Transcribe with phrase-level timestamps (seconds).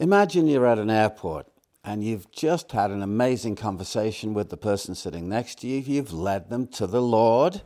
[0.00, 1.48] Imagine you're at an airport
[1.82, 5.80] and you've just had an amazing conversation with the person sitting next to you.
[5.80, 7.62] You've led them to the Lord,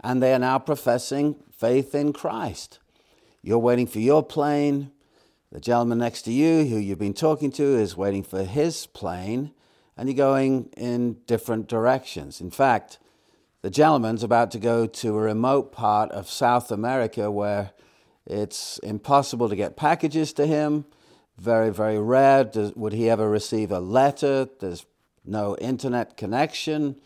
[0.00, 2.78] and they are now professing faith in Christ.
[3.42, 4.92] You're waiting for your plane.
[5.50, 9.50] The gentleman next to you, who you've been talking to, is waiting for his plane,
[9.96, 12.40] and you're going in different directions.
[12.40, 13.00] In fact,
[13.62, 17.72] the gentleman's about to go to a remote part of South America where
[18.24, 20.84] it's impossible to get packages to him
[21.38, 22.44] very, very rare.
[22.44, 24.48] Does, would he ever receive a letter?
[24.60, 24.86] There's
[25.24, 27.00] no internet connection.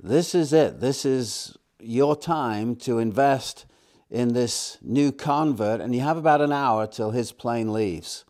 [0.00, 0.80] This is it.
[0.80, 3.66] This is your time to invest
[4.10, 8.24] in this new convert, and you have about an hour till his plane leaves.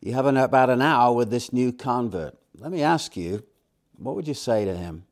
[0.00, 2.36] You have an, about an hour with this new convert.
[2.56, 3.44] Let me ask you,
[3.96, 5.04] what would you say to him?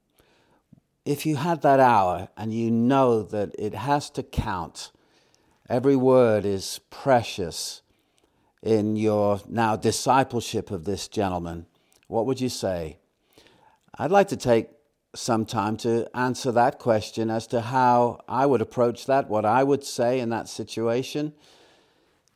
[1.04, 4.90] If you had that hour and you know that it has to count,
[5.68, 7.82] every word is precious
[8.62, 11.66] in your now discipleship of this gentleman,
[12.08, 12.98] what would you say?
[13.98, 14.68] I'd like to take
[15.14, 19.64] some time to answer that question as to how I would approach that, what I
[19.64, 21.32] would say in that situation.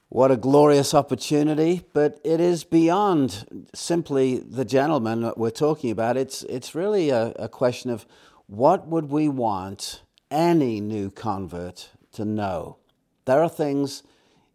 [0.08, 6.16] What a glorious opportunity, but it is beyond simply the gentleman that we're talking about.
[6.16, 8.06] It's, it's really a, a question of
[8.47, 12.78] what would we want any new convert to know?
[13.25, 14.03] There are things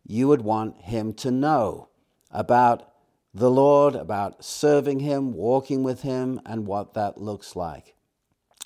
[0.09, 1.88] you would want him to know
[2.31, 2.91] about
[3.31, 7.93] the Lord, about serving him, walking with him, and what that looks like.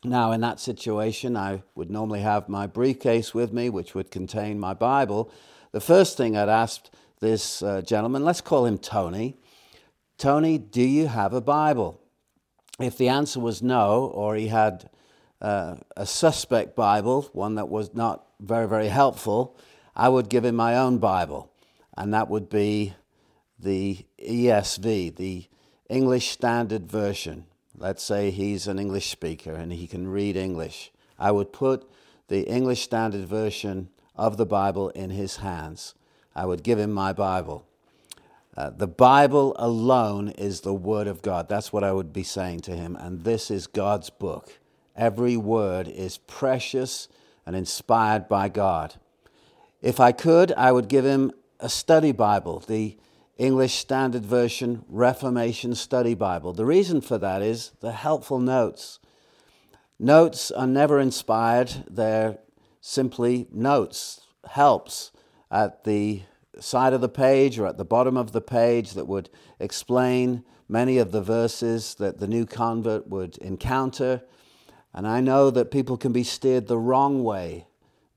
[0.05, 4.58] Now, in that situation, I would normally have my briefcase with me, which would contain
[4.58, 5.30] my Bible.
[5.73, 6.86] The first thing I'd ask
[7.19, 9.36] this uh, gentleman, let's call him Tony,
[10.17, 11.99] Tony, do you have a Bible?
[12.80, 14.89] If the answer was no, or he had
[15.41, 19.58] uh, a suspect Bible, one that was not very, very helpful,
[19.95, 21.52] I would give him my own Bible,
[21.95, 22.94] and that would be
[23.59, 25.47] the ESV, the
[25.89, 27.45] English Standard Version.
[27.77, 30.92] Let's say he's an English speaker and he can read English.
[31.17, 31.89] I would put
[32.27, 35.95] the English Standard Version of the Bible in his hands.
[36.36, 37.65] I would give him my Bible.
[38.55, 41.49] Uh, the Bible alone is the Word of God.
[41.49, 42.95] That's what I would be saying to him.
[42.95, 44.59] And this is God's book.
[44.95, 47.08] Every word is precious
[47.45, 48.95] and inspired by God.
[49.83, 52.98] If I could, I would give him a study Bible, the
[53.38, 56.54] English Standard Version Reformation Study Bible.
[56.54, 58.99] The reason for that is the helpful notes.
[59.99, 62.38] Notes are never inspired, they're
[62.80, 64.21] simply notes,
[64.52, 65.11] helps
[65.52, 66.21] at the
[66.61, 69.30] side of the page or at the bottom of the page that would
[69.60, 74.21] explain many of the verses that the new convert would encounter.
[74.94, 77.67] And I know that people can be steered the wrong way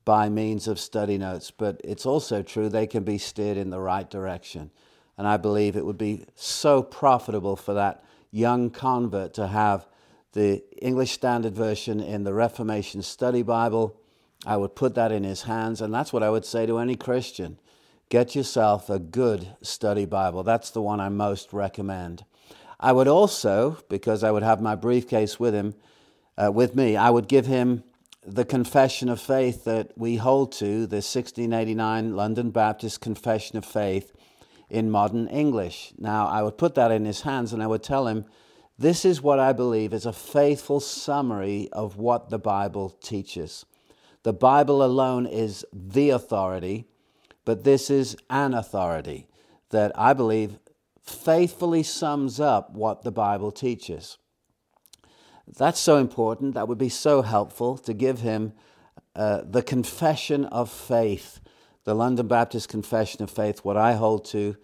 [0.07, 3.79] by means of study notes, but it's also true they can be steered in the
[3.81, 4.71] right direction.
[5.17, 9.85] And I believe it would be so profitable for that young convert to have
[10.31, 13.99] the English Standard Version in the Reformation Study Bible.
[14.45, 16.95] I would put that in his hands, and that's what I would say to any
[16.95, 17.59] Christian.
[18.07, 20.41] Get yourself a good study Bible.
[20.41, 22.23] That's the one I most recommend.
[22.79, 25.75] I would also, because I would have my briefcase with him,
[26.37, 27.83] uh, with me, I would give him
[28.27, 34.11] the confession of faith that we hold to, the 1689 London Baptist Confession of Faith
[34.69, 35.93] in modern English.
[35.97, 38.25] Now, I would put that in his hands and I would tell him,
[38.77, 43.65] This is what I believe is a faithful summary of what the Bible teaches.
[44.23, 46.85] The Bible alone is the authority,
[47.45, 49.29] but this is an authority
[49.69, 50.59] that I believe
[51.01, 54.17] faithfully sums up what the Bible teaches.
[55.55, 56.55] That's so important.
[56.55, 58.53] That would be so helpful to give him
[59.15, 61.39] uh, the confession of faith,
[61.85, 64.57] the London Baptist Confession of Faith, what I hold to,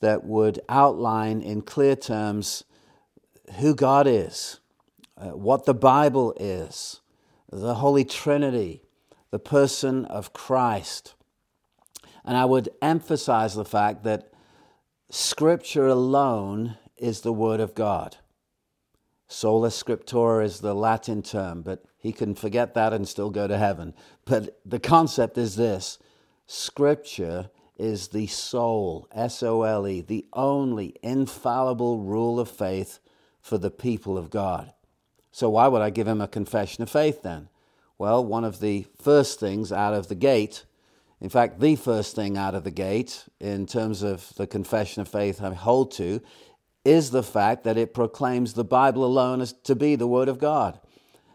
[0.00, 2.64] that would outline in clear terms
[3.58, 4.60] who God is,
[5.16, 7.00] uh, what the Bible is,
[7.50, 8.82] the Holy Trinity,
[9.30, 11.14] the person of Christ.
[12.24, 14.32] And I would emphasize the fact that
[15.10, 18.16] Scripture alone is the Word of God.
[19.28, 23.58] Sola scriptura is the Latin term, but he can forget that and still go to
[23.58, 23.94] heaven.
[24.24, 25.98] But the concept is this
[26.46, 33.00] Scripture is the sole, S O L E, the only infallible rule of faith
[33.40, 34.72] for the people of God.
[35.32, 37.48] So, why would I give him a confession of faith then?
[37.98, 40.64] Well, one of the first things out of the gate,
[41.20, 45.08] in fact, the first thing out of the gate in terms of the confession of
[45.08, 46.20] faith I hold to,
[46.86, 50.38] is the fact that it proclaims the Bible alone as to be the Word of
[50.38, 50.78] God.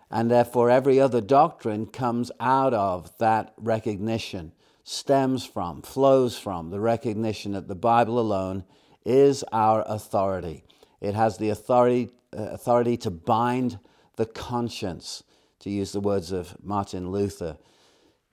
[0.09, 4.53] And therefore, every other doctrine comes out of that recognition,
[4.83, 8.63] stems from, flows from the recognition that the Bible alone
[9.06, 10.63] is our authority.
[11.01, 13.77] It has the authority, uh, authority to bind
[14.15, 15.24] the conscience,
[15.59, 17.57] to use the words of Martin Luther.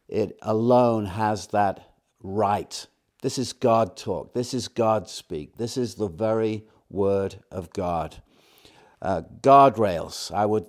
[0.08, 2.86] It alone has that right.
[3.22, 4.34] This is God talk.
[4.34, 5.56] This is God speak.
[5.56, 8.22] This is the very word of God.
[9.00, 10.32] Uh, guardrails.
[10.32, 10.66] I would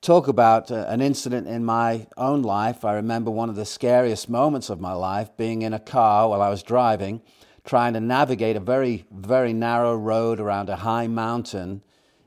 [0.00, 2.84] talk about uh, an incident in my own life.
[2.84, 6.42] I remember one of the scariest moments of my life being in a car while
[6.42, 7.22] I was driving,
[7.64, 11.82] trying to navigate a very, very narrow road around a high mountain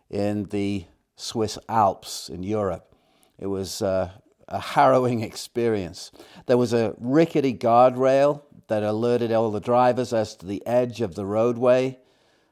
[0.10, 2.96] in the Swiss Alps in Europe.
[3.38, 4.12] It was uh,
[4.48, 6.12] a harrowing experience.
[6.46, 11.16] There was a rickety guardrail that alerted all the drivers as to the edge of
[11.16, 12.00] the roadway,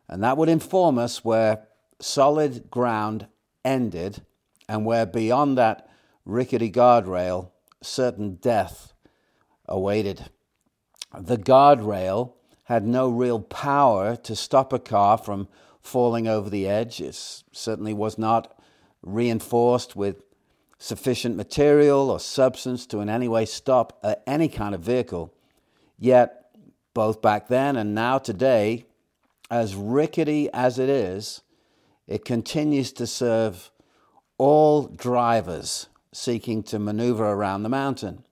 [0.07, 1.67] and that would inform us where
[1.99, 3.27] solid ground
[3.63, 4.21] ended
[4.67, 5.89] and where beyond that
[6.25, 7.51] rickety guardrail,
[7.81, 8.93] certain death
[9.67, 10.29] awaited.
[11.17, 12.33] The guardrail
[12.65, 15.47] had no real power to stop a car from
[15.81, 17.01] falling over the edge.
[17.01, 17.15] It
[17.51, 18.57] certainly was not
[19.01, 20.23] reinforced with
[20.77, 25.33] sufficient material or substance to in any way stop uh, any kind of vehicle.
[25.97, 26.49] Yet,
[26.93, 28.85] both back then and now today,
[29.53, 31.43] as rickety as it is,
[32.07, 33.69] it continues to serve
[34.39, 38.23] all drivers seeking to maneuver around the mountain.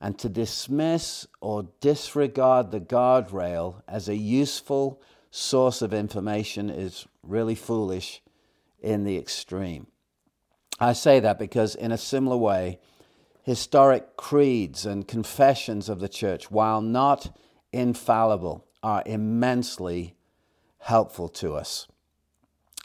[0.00, 7.54] And to dismiss or disregard the guardrail as a useful source of information is really
[7.54, 8.22] foolish
[8.80, 9.88] in the extreme.
[10.80, 12.80] I say that because, in a similar way,
[13.42, 17.36] historic creeds and confessions of the church, while not
[17.70, 20.13] infallible, are immensely
[20.84, 21.86] helpful to us.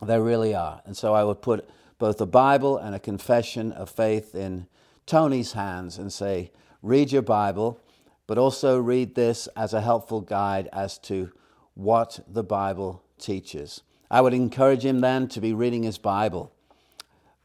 [0.02, 0.82] They really are.
[0.86, 4.68] And so I would put both a Bible and a confession of faith in
[5.06, 6.52] Tony's hands and say,
[6.82, 7.80] read your Bible,
[8.26, 11.32] but also read this as a helpful guide as to
[11.74, 13.82] what the Bible teaches.
[14.10, 16.54] I would encourage him then to be reading his Bible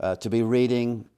[0.01, 1.09] uh, to be reading,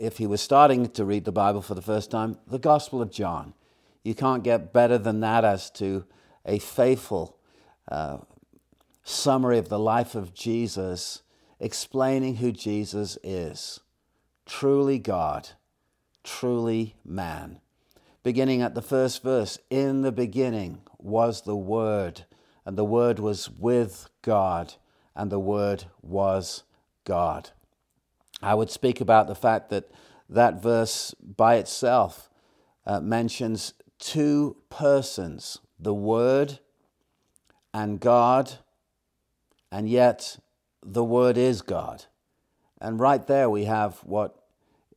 [0.00, 3.10] if he was starting to read the Bible for the first time, the Gospel of
[3.10, 3.54] John.
[4.02, 6.04] You can't get better than that as to
[6.44, 7.38] a faithful
[7.88, 8.18] uh,
[9.04, 11.22] summary of the life of Jesus,
[11.60, 13.80] explaining who Jesus is
[14.46, 15.50] truly God,
[16.22, 17.60] truly man.
[18.22, 22.24] Beginning at the first verse, in the beginning was the Word,
[22.64, 24.74] and the Word was with God,
[25.14, 26.64] and the Word was
[27.04, 27.50] God.
[28.42, 29.90] I would speak about the fact that
[30.28, 32.30] that verse by itself
[32.86, 36.60] uh, mentions two persons the Word
[37.74, 38.58] and God,
[39.74, 40.38] and yet
[40.84, 42.04] the Word is God.
[42.80, 44.36] And right there we have what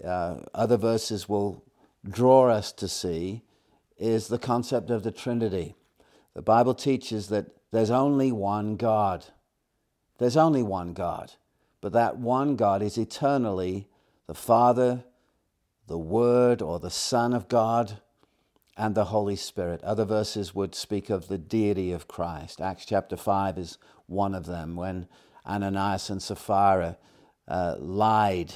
[0.06, 1.64] uh, other verses will
[2.08, 3.42] draw us to see
[3.98, 5.74] is the concept of the Trinity.
[6.36, 9.26] The Bible teaches that there's only one God.
[10.20, 11.32] There's only one God.
[11.82, 13.88] But that one God is eternally
[14.28, 15.06] the Father,
[15.88, 18.00] the Word, or the Son of God,
[18.78, 19.84] and the Holy Spirit.
[19.84, 22.62] Other verses would speak of the deity of Christ.
[22.62, 25.08] Acts chapter 5 is one of them when
[25.46, 26.98] Ananias and Sapphira
[27.48, 28.54] uh, lied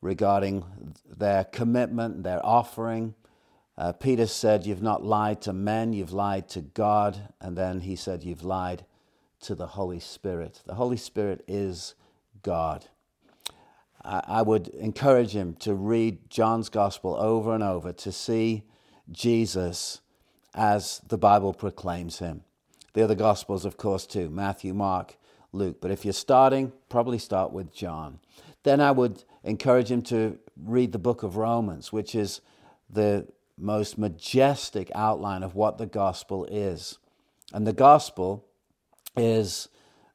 [0.00, 0.64] regarding
[1.08, 3.14] their commitment, their offering.
[3.76, 7.28] Uh, Peter said, You've not lied to men, you've lied to God.
[7.40, 8.84] And then he said, You've lied
[9.42, 10.62] to the Holy Spirit.
[10.66, 11.94] The Holy Spirit is
[12.42, 12.86] God.
[14.06, 18.64] I would encourage him to read John's gospel over and over to see
[19.10, 20.02] Jesus
[20.54, 22.42] as the Bible proclaims him.
[22.94, 25.16] The other gospels, of course, too Matthew, Mark,
[25.52, 25.80] Luke.
[25.80, 28.20] But if you're starting, probably start with John.
[28.62, 32.40] Then I would encourage him to read the book of Romans, which is
[32.88, 33.26] the
[33.58, 36.98] most majestic outline of what the gospel is.
[37.52, 38.46] And the gospel
[39.16, 39.68] is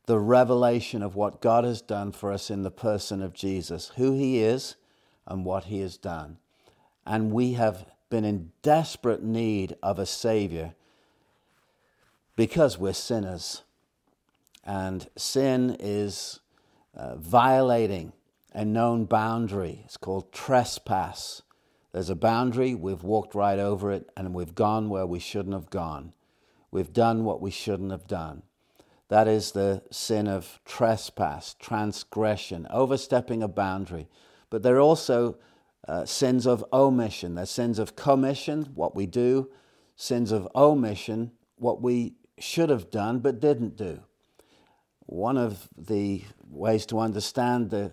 [0.07, 4.13] the revelation of what God has done for us in the person of Jesus, who
[4.13, 4.75] he is
[5.27, 6.37] and what he has done.
[7.05, 10.73] And we have been in desperate need of a Savior
[12.39, 13.63] because we're sinners.
[14.63, 16.39] And sin is
[16.95, 18.13] uh, violating
[18.53, 19.81] a known boundary.
[19.83, 21.41] It's called trespass.
[21.91, 25.69] There's a boundary, we've walked right over it, and we've gone where we shouldn't have
[25.69, 26.13] gone.
[26.71, 28.43] We've done what we shouldn't have done.
[29.09, 34.07] That is the sin of trespass, transgression, overstepping a boundary.
[34.49, 35.39] But there are also
[35.89, 37.35] uh, sins of omission.
[37.35, 39.49] There's sins of commission, what we do,
[39.97, 44.01] sins of omission, what we should have done but didn't do.
[45.05, 47.91] One of the ways to understand the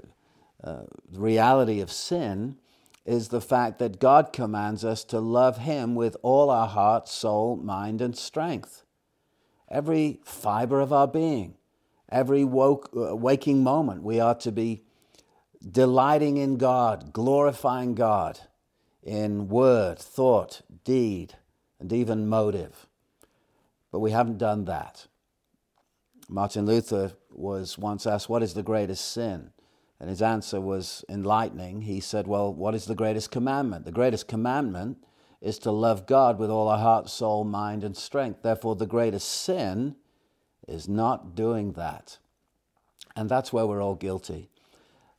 [0.63, 2.57] uh, reality of sin
[3.05, 7.57] is the fact that God commands us to love Him with all our heart, soul,
[7.57, 8.83] mind, and strength
[9.69, 11.55] every fiber of our being.
[12.09, 14.83] Every woke, uh, waking moment, we are to be
[15.69, 18.41] delighting in God, glorifying God
[19.03, 21.35] in word, thought, deed,
[21.81, 22.87] and even motive.
[23.97, 25.07] But we haven't done that.
[26.29, 29.53] Martin Luther was once asked, What is the greatest sin?
[29.99, 31.81] And his answer was enlightening.
[31.81, 33.87] He said, Well, what is the greatest commandment?
[33.87, 34.99] The greatest commandment
[35.41, 38.43] is to love God with all our heart, soul, mind, and strength.
[38.43, 39.97] Therefore, the greatest sin
[40.69, 42.19] is not doing that.
[43.17, 44.51] And that's where we're all guilty.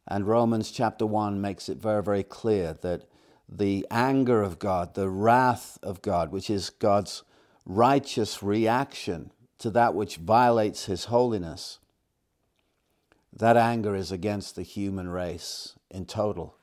[0.08, 3.10] And Romans chapter 1 makes it very, very clear that
[3.50, 7.24] the anger of God, the wrath of God, which is God's
[7.68, 11.80] righteous reaction to that which violates his holiness,
[13.34, 16.56] that anger is against the human race in total.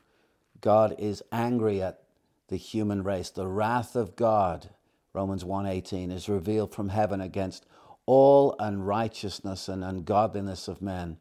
[0.61, 2.01] God is angry at
[2.49, 3.31] the human race.
[3.31, 4.71] The wrath of God,
[5.13, 7.67] Romans 1:18, is revealed from heaven against
[8.07, 11.19] all unrighteousness and ungodliness of men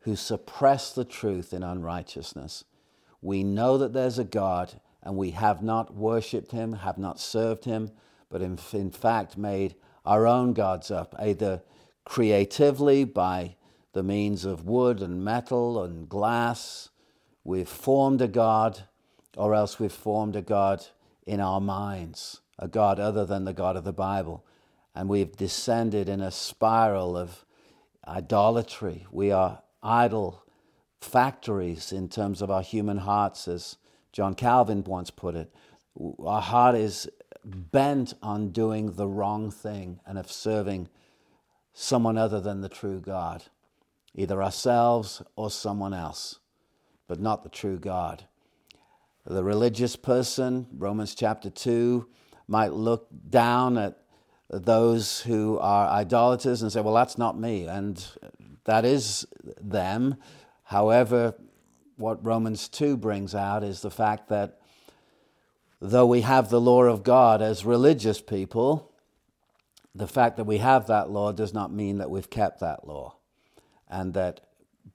[0.00, 2.64] who suppress the truth in unrighteousness.
[3.20, 7.64] We know that there's a God and we have not worshipped him, have not served
[7.64, 7.90] him,
[8.28, 11.62] but in, in fact made our own gods up, either
[12.04, 13.56] creatively by
[13.92, 16.90] the means of wood and metal and glass.
[17.44, 18.82] We've formed a God,
[19.36, 20.86] or else we've formed a God
[21.26, 24.44] in our minds, a God other than the God of the Bible.
[24.94, 27.44] And we've descended in a spiral of
[28.06, 29.06] idolatry.
[29.10, 30.42] We are idol
[31.00, 33.76] factories in terms of our human hearts, as
[34.12, 35.52] John Calvin once put it,
[36.20, 37.08] our heart is
[37.46, 40.88] bent on doing the wrong thing and of serving
[41.72, 43.44] someone other than the true God,
[44.14, 46.40] either ourselves or someone else,
[47.06, 48.24] but not the true God.
[49.24, 52.08] The religious person, Romans chapter 2,
[52.48, 53.98] might look down at
[54.48, 57.66] those who are idolaters and say, Well, that's not me.
[57.66, 58.04] And
[58.64, 59.26] that is
[59.60, 60.16] them.
[60.64, 61.34] However,
[61.96, 64.60] what Romans 2 brings out is the fact that
[65.80, 68.92] though we have the law of God as religious people,
[69.94, 73.16] the fact that we have that law does not mean that we've kept that law.
[73.88, 74.40] And that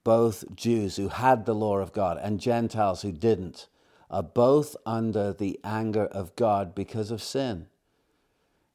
[0.04, 3.68] both Jews who had the law of God and Gentiles who didn't
[4.10, 7.66] are both under the anger of God because of sin.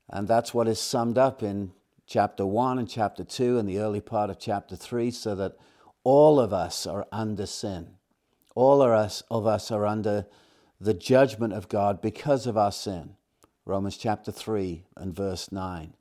[0.10, 1.72] And that's what is summed up in
[2.08, 5.58] chapter 1 and chapter 2 and the early part of chapter 3, so that
[6.04, 7.90] all of us are under sin.
[8.56, 10.26] All of us, of us are under
[10.80, 13.16] the judgment of God because of our sin.
[13.66, 15.94] Romans chapter 3 and verse 9.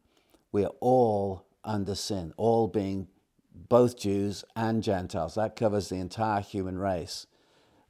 [0.53, 3.09] We are all under sin, all being
[3.53, 5.35] both Jews and Gentiles.
[5.35, 7.27] That covers the entire human race.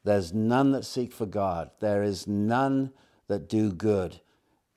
[0.05, 1.71] There's none that seek for God.
[1.81, 2.93] There is none
[3.29, 4.21] that do good.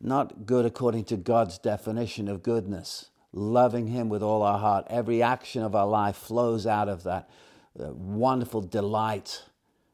[0.01, 3.11] Not good according to God's definition of goodness.
[3.31, 4.87] Loving Him with all our heart.
[4.89, 7.29] Every action of our life flows out of that
[7.75, 9.43] wonderful delight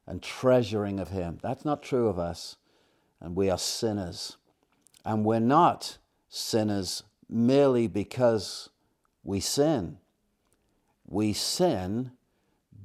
[0.08, 1.40] and treasuring of Him.
[1.42, 2.58] That's not true of us.
[3.20, 4.38] And we are sinners.
[5.04, 5.98] And we're not
[6.30, 8.70] sinners merely because
[9.24, 9.98] we sin.
[11.08, 12.12] We sin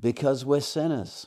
[0.00, 1.26] because we're sinners.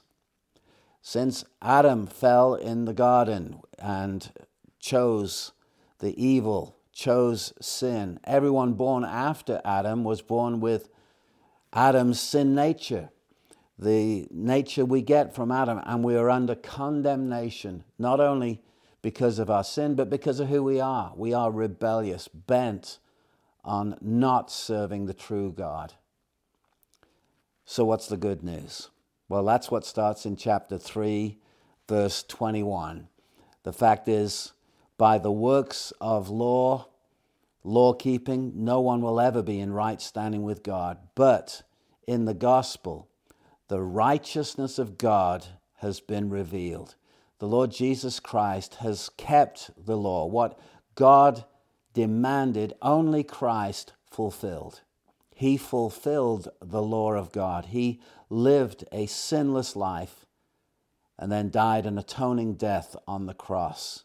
[1.02, 4.32] Since Adam fell in the garden and
[4.80, 5.52] chose
[6.00, 10.90] the evil, chose sin, everyone born after Adam was born with
[11.74, 13.10] Adam's sin nature
[13.78, 18.62] the nature we get from Adam, and we are under condemnation, not only
[19.02, 21.14] because of our sin, but because of who we are.
[21.16, 23.00] We are rebellious, bent
[23.64, 25.94] on not serving the true God.
[27.66, 28.90] So, what's the good news?
[29.30, 31.38] Well, that's what starts in chapter 3,
[31.88, 33.08] verse 21.
[33.64, 34.54] The fact is,
[34.98, 36.88] by the works of law,
[37.64, 40.98] law keeping, no one will ever be in right standing with God.
[41.16, 41.64] But
[42.06, 43.08] in the gospel,
[43.74, 46.94] the righteousness of God has been revealed.
[47.40, 50.28] The Lord Jesus Christ has kept the law.
[50.28, 50.60] What
[50.94, 51.44] God
[51.96, 54.82] demanded, only Christ fulfilled.
[55.34, 57.66] He fulfilled the law of God.
[57.66, 58.00] He
[58.30, 60.28] lived a sinless life
[61.18, 64.04] and then died an atoning death on the cross.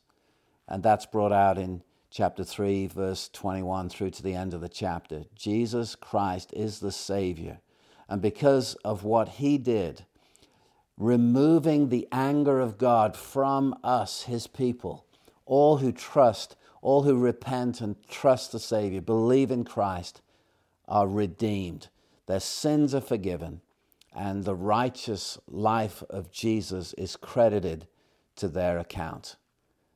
[0.66, 4.70] And that's brought out in chapter 3, verse 21 through to the end of the
[4.70, 5.25] chapter.
[5.34, 7.60] Jesus Christ is the Savior
[8.08, 10.04] and because of what he did,
[10.96, 15.04] removing the anger of God from us, his people,
[15.46, 20.22] all who trust, all who repent and trust the Savior, believe in Christ,
[20.86, 21.88] are redeemed.
[22.26, 23.60] Their sins are forgiven,
[24.14, 27.86] and the righteous life of Jesus is credited
[28.36, 29.36] to their account.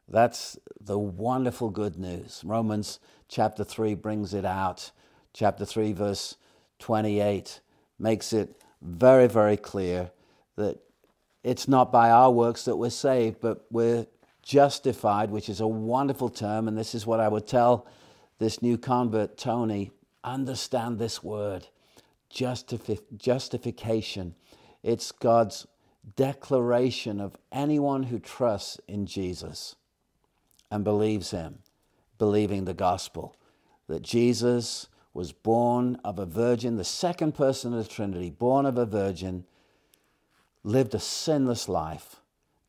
[0.08, 2.42] That's the wonderful good news.
[2.44, 4.90] Romans chapter 3 brings it out.
[5.32, 6.36] Chapter 3, verse
[6.78, 7.60] 28
[8.02, 10.10] makes it very, very clear
[10.56, 10.78] that
[11.44, 14.06] it's not by our works that we're saved, but we're
[14.42, 16.68] justified, which is a wonderful term.
[16.68, 17.86] And this is what I would tell
[18.38, 19.92] this new convert, Tony
[20.24, 21.68] understand this word
[22.32, 24.34] justifi- justification.
[24.82, 25.66] It's God's
[26.16, 29.76] declaration of anyone who trusts in Jesus
[30.70, 31.60] and believes Him,
[32.18, 33.36] believing the gospel.
[33.88, 38.78] That Jesus was born of a virgin, the second person of the Trinity, born of
[38.78, 39.44] a virgin,
[40.64, 42.16] lived a sinless life,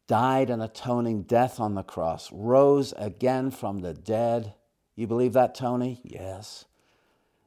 [0.08, 4.54] died an atoning death on the cross, rose again from the dead.
[4.96, 6.02] You believe that, Tony?
[6.04, 6.66] Yes.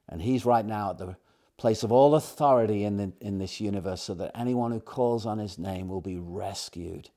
[0.08, 1.16] And he's right now at the
[1.56, 5.38] place of all authority in, the, in this universe so that anyone who calls on
[5.38, 7.10] his name will be rescued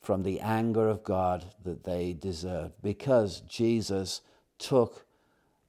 [0.00, 4.20] from the anger of God that they deserve because Jesus
[4.58, 5.06] took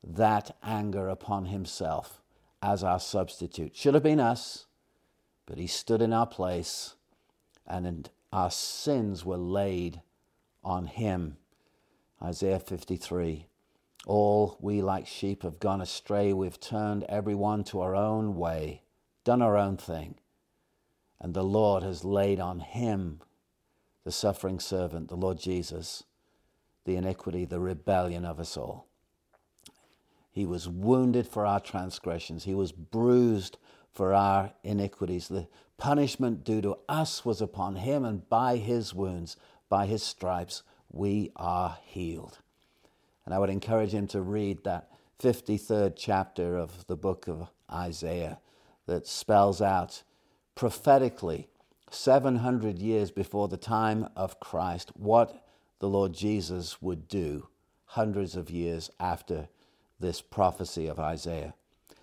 [0.03, 2.22] that anger upon himself
[2.62, 3.75] as our substitute.
[3.75, 4.65] Should have been us,
[5.45, 6.95] but he stood in our place
[7.65, 10.01] and our sins were laid
[10.63, 11.38] on him.
[12.22, 13.48] Isaiah 53.
[14.05, 16.33] All we like sheep have gone astray.
[16.33, 18.83] We've turned everyone to our own way,
[19.24, 20.15] done our own thing.
[21.19, 23.22] And the Lord has laid on him,
[24.03, 26.03] the suffering servant, the Lord Jesus,
[26.83, 28.88] the iniquity, the rebellion of us all.
[30.34, 33.58] He was wounded for our transgressions, he was bruised
[33.92, 35.28] for our iniquities.
[35.28, 35.48] The
[35.78, 39.38] punishment due to us was upon him, and by his wounds,
[39.70, 42.40] by his stripes, we are healed.
[43.25, 44.90] And I would encourage him to read that
[45.22, 48.40] 53rd chapter of the book of Isaiah
[48.88, 50.02] that spells out
[50.56, 51.48] prophetically,
[51.92, 55.46] 700 years before the time of Christ, what
[55.78, 57.50] the Lord Jesus would do
[57.86, 59.48] hundreds of years after
[60.03, 61.55] this prophecy of Isaiah.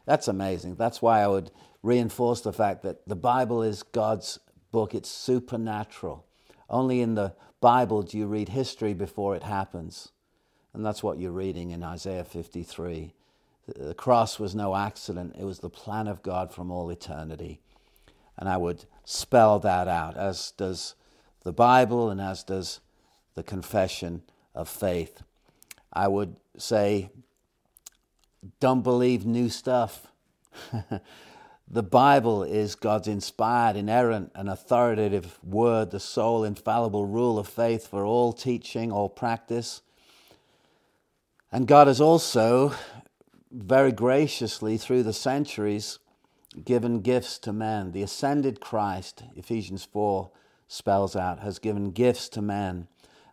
[0.06, 0.74] That's amazing.
[0.74, 1.52] That's why I would
[1.82, 4.40] reinforce the fact that the Bible is God's
[4.72, 6.24] book, it's supernatural.
[6.68, 10.08] Only in the Bible do you read history before it happens.
[10.72, 13.12] And that's what you're reading in Isaiah 53.
[13.76, 17.60] The cross was no accident, it was the plan of God from all eternity.
[18.38, 20.94] And I would spell that out, as does
[21.44, 22.80] the Bible and as does
[23.34, 24.22] the confession
[24.54, 25.22] of faith.
[25.92, 27.10] I would say,
[28.58, 30.06] don't believe new stuff.
[31.68, 37.86] the Bible is God's inspired, inerrant, and authoritative word, the sole infallible rule of faith
[37.86, 39.82] for all teaching, all practice
[41.52, 42.72] and God has also
[43.50, 45.98] very graciously, through the centuries,
[46.64, 47.90] given gifts to men.
[47.90, 50.30] The ascended Christ, Ephesians 4
[50.68, 52.86] spells out, has given gifts to men.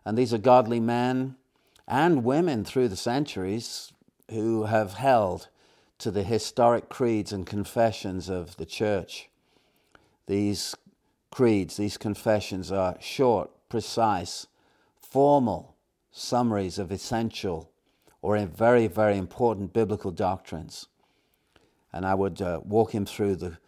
[0.04, 1.36] And these are godly men
[1.86, 3.92] and women through the centuries
[4.30, 5.48] who have held
[5.98, 9.28] to the historic creeds and confessions of the church.
[10.26, 10.74] These
[11.30, 14.46] creeds, these confessions are short, precise,
[14.96, 15.74] formal
[16.10, 17.70] summaries of essential
[18.22, 20.86] or very, very important biblical doctrines.
[21.92, 23.58] And I would uh, walk him through the,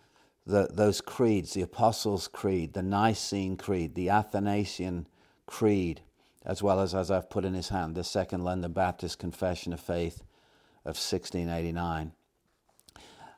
[0.46, 5.06] the, those creeds the Apostles' Creed, the Nicene Creed, the Athanasian
[5.46, 6.02] Creed,
[6.44, 9.80] as well as, as I've put in his hand, the Second London Baptist Confession of
[9.80, 10.22] Faith
[10.84, 12.12] of 1689.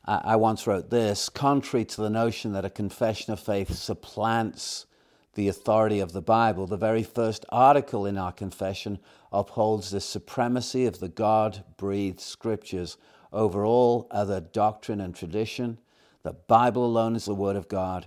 [0.05, 4.87] I, I once wrote this contrary to the notion that a confession of faith supplants
[5.35, 8.99] the authority of the Bible, the very first article in our confession
[9.33, 12.99] upholds the supremacy of the God breathed scriptures
[13.33, 15.79] over all other doctrine and tradition.
[16.23, 18.07] The Bible alone is the Word of God.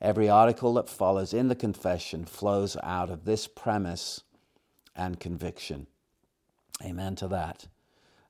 [0.00, 4.22] Every article that follows in the confession flows out of this premise
[4.94, 5.86] and conviction.
[6.84, 7.68] Amen to that.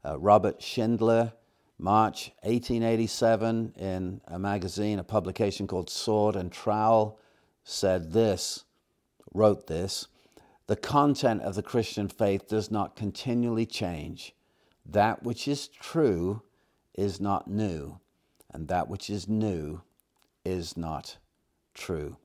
[0.06, 1.32] Uh, Robert Shindler,
[1.78, 7.18] March 1887, in a magazine, a publication called Sword and Trowel
[7.64, 8.64] said this,
[9.34, 10.06] wrote this
[10.68, 14.34] the content of the Christian faith does not continually change.
[14.84, 16.42] That which is true
[16.94, 17.98] is not new,
[18.52, 19.82] and that which is new
[20.44, 21.18] is not
[21.74, 22.16] true.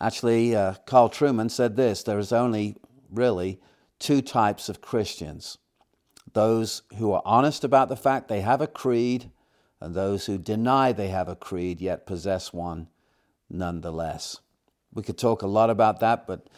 [0.00, 2.76] Actually, uh, Carl Trueman said this there is only
[3.10, 3.58] really
[3.98, 5.58] two types of Christians
[6.32, 9.30] those who are honest about the fact they have a creed,
[9.80, 12.88] and those who deny they have a creed yet possess one
[13.48, 14.38] nonetheless.
[14.92, 16.48] We could talk a lot about that, but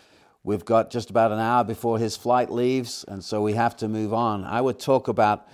[0.43, 3.89] we've got just about an hour before his flight leaves, and so we have to
[3.89, 4.45] move on.
[4.45, 5.47] I would talk about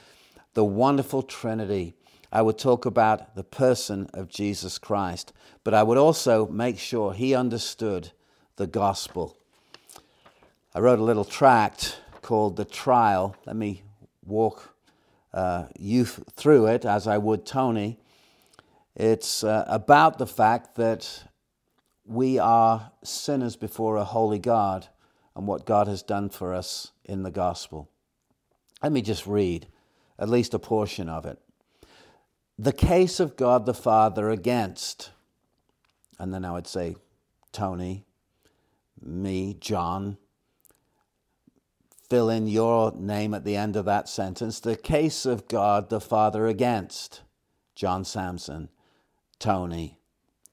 [0.55, 1.95] the wonderful Trinity.
[2.33, 5.33] I would talk about the person of Jesus Christ,
[5.65, 8.13] but I would also make sure he understood
[8.57, 9.37] the gospel.
[10.75, 13.35] I wrote a little tract called The Trial.
[13.47, 13.83] Let me
[14.29, 14.75] walk
[15.33, 17.99] uh, you through it as I would Tony.
[18.95, 21.25] It's uh, about the fact that
[22.05, 24.89] we are sinners before a holy God
[25.37, 27.91] and what God has done for us in the gospel.
[28.83, 29.69] Let me just read
[30.19, 31.39] at least a portion of it.
[32.59, 35.11] The case of God the Father against,
[36.19, 36.97] and then I would say
[37.53, 38.05] Tony,
[39.01, 40.19] me, John,
[42.09, 44.61] fill in your name at the end of that sentence.
[44.61, 47.23] The case of God the Father against
[47.75, 48.71] John Sampson,
[49.39, 49.99] Tony,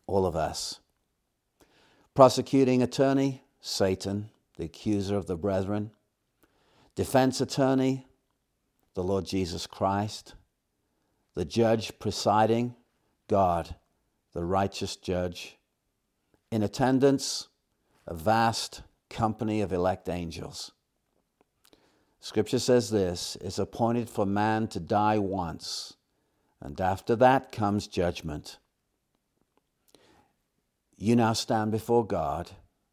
[0.06, 0.80] all of us.
[2.14, 5.92] Prosecuting attorney, Satan, the accuser of the brethren.
[6.96, 8.08] Defense attorney,
[8.94, 10.36] the Lord Jesus Christ.
[11.34, 12.76] The judge presiding,
[13.28, 13.76] God,
[14.34, 15.58] the righteous judge.
[16.52, 17.50] In attendance,
[18.08, 20.72] a vast company of elect angels.
[22.26, 25.94] Scripture says this is appointed for man to die once,
[26.60, 28.58] and after that comes judgment.
[30.98, 32.50] You now stand before God,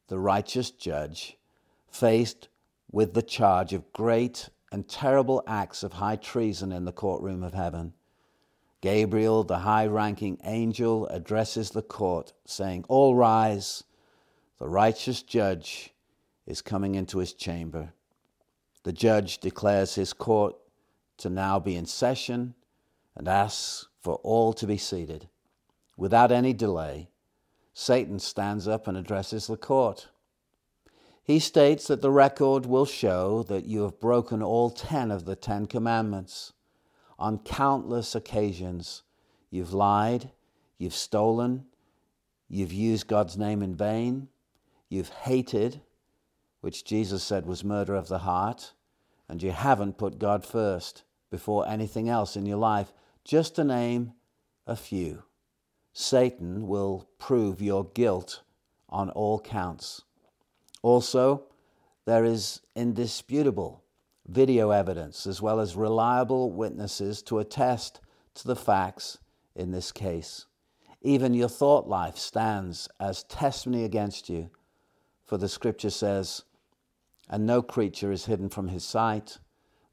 [0.09, 1.39] the righteous judge,
[1.91, 2.49] faced
[2.91, 7.55] with the charge of great and terrible acts of high treason in the courtroom of
[7.55, 7.95] heaven.
[8.83, 13.83] Gabriel, the high ranking angel, addresses the court, saying, All rise,
[14.59, 15.95] the righteous judge
[16.47, 17.95] is coming into his chamber.
[18.85, 20.57] The judge declares his court
[21.19, 22.55] to now be in session
[23.15, 25.29] and asks for all to be seated.
[25.97, 27.09] Without any delay,
[27.75, 30.09] Satan stands up and addresses the court.
[31.23, 35.37] He states that the record will show that you have broken all ten of the
[35.37, 36.53] Ten Commandments.
[37.19, 39.05] On countless occasions,
[39.49, 40.31] you've lied,
[40.79, 41.67] you've stolen,
[42.49, 44.29] you've used God's name in vain,
[44.89, 45.81] you've hated,
[46.63, 48.73] which Jesus said was murder of the heart,
[49.29, 52.93] and you haven't put God first before anything else in your life,
[53.25, 54.13] just to name
[54.67, 55.25] a few.
[55.93, 58.43] Satan will prove your guilt
[58.89, 60.03] on all counts.
[60.83, 61.45] Also,
[62.05, 63.83] there is indisputable
[64.29, 68.01] video evidence as well as reliable witnesses to attest
[68.35, 69.19] to the facts
[69.55, 70.47] in this case.
[71.03, 74.51] Even your thought life stands as testimony against you,
[75.27, 76.45] for the scripture says,
[77.29, 79.39] And no creature is hidden from his sight,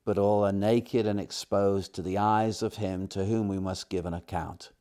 [0.04, 3.90] but all are naked and exposed to the eyes of him to whom we must
[3.90, 4.72] give an account.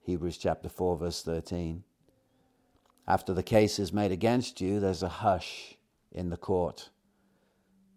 [0.00, 1.82] Hebrews chapter 4, verse 13.
[3.08, 5.76] After the case is made against you, there's a hush
[6.12, 6.90] in the court.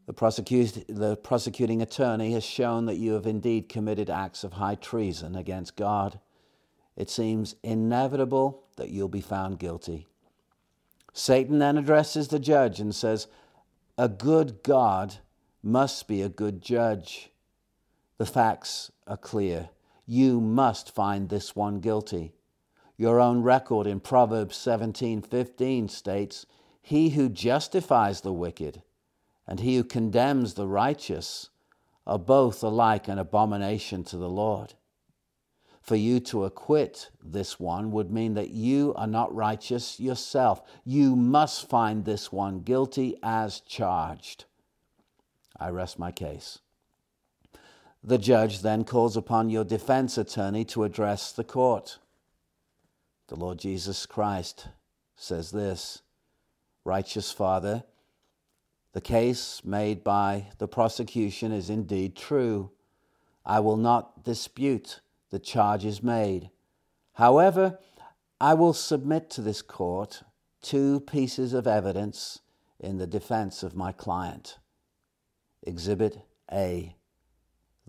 [0.06, 4.76] The, prosecute, the prosecuting attorney has shown that you have indeed committed acts of high
[4.76, 6.20] treason against God.
[6.96, 10.08] It seems inevitable that you'll be found guilty.
[11.14, 13.28] Satan then addresses the judge and says,
[14.00, 15.16] A good God
[15.62, 17.32] must be a good judge.
[18.18, 19.72] The facts are clear
[20.06, 22.32] you must find this one guilty.
[22.96, 26.46] Your own record in Proverbs 17:15 states,
[26.82, 28.84] "He who justifies the wicked
[29.46, 31.50] and he who condemns the righteous
[32.08, 34.76] are both alike an abomination to the Lord."
[35.90, 40.62] For you to acquit this one would mean that you are not righteous yourself.
[40.86, 44.46] You must find this one guilty as charged.
[45.60, 46.60] I rest my case.
[48.04, 51.98] The judge then calls upon your defense attorney to address the court.
[53.30, 54.68] The Lord Jesus Christ
[55.16, 56.04] says this
[56.86, 57.84] Righteous Father,
[58.94, 62.70] the case made by the prosecution is indeed true.
[63.44, 65.00] I will not dispute
[65.30, 66.50] the charges made.
[67.14, 67.80] However,
[68.42, 70.24] I will submit to this court
[70.62, 72.40] two pieces of evidence
[72.80, 74.58] in the defense of my client.
[75.64, 76.96] Exhibit A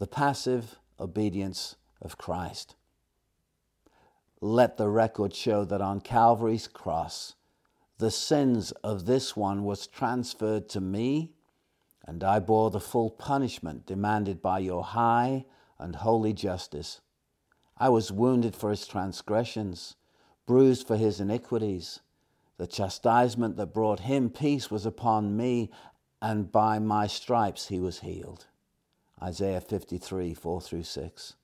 [0.00, 2.74] the passive obedience of Christ.
[4.40, 7.34] Let the record show that on Calvary's cross,
[7.98, 11.34] the sins of this one was transferred to me,
[12.06, 15.44] and I bore the full punishment demanded by your high
[15.78, 17.02] and holy justice.
[17.80, 19.96] I was wounded for his transgressions,
[20.44, 22.00] bruised for his iniquities.
[22.58, 25.70] The chastisement that brought him peace was upon me,
[26.20, 28.46] and by my stripes he was healed.
[29.22, 31.36] Isaiah 53, 4 through 6.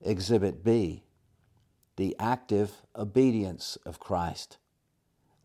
[0.00, 1.04] Exhibit B,
[1.96, 4.56] the active obedience of Christ.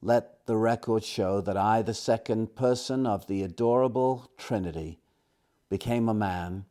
[0.02, 5.00] Let the record show that I, the second person of the adorable Trinity,
[5.70, 6.66] became a man,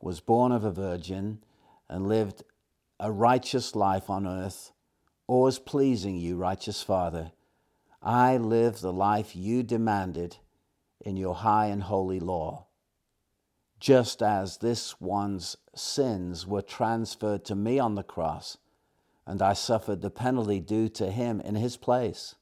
[0.00, 1.40] was born of a virgin,
[1.88, 2.42] and lived
[2.98, 4.72] a righteous life on earth,
[5.26, 7.32] always pleasing you, righteous Father.
[8.02, 10.38] I lived the life you demanded
[11.00, 12.66] in your high and holy law
[13.78, 18.58] just as this one's sins were transferred to me on the cross,
[19.26, 22.36] and I suffered the penalty due to him in his place.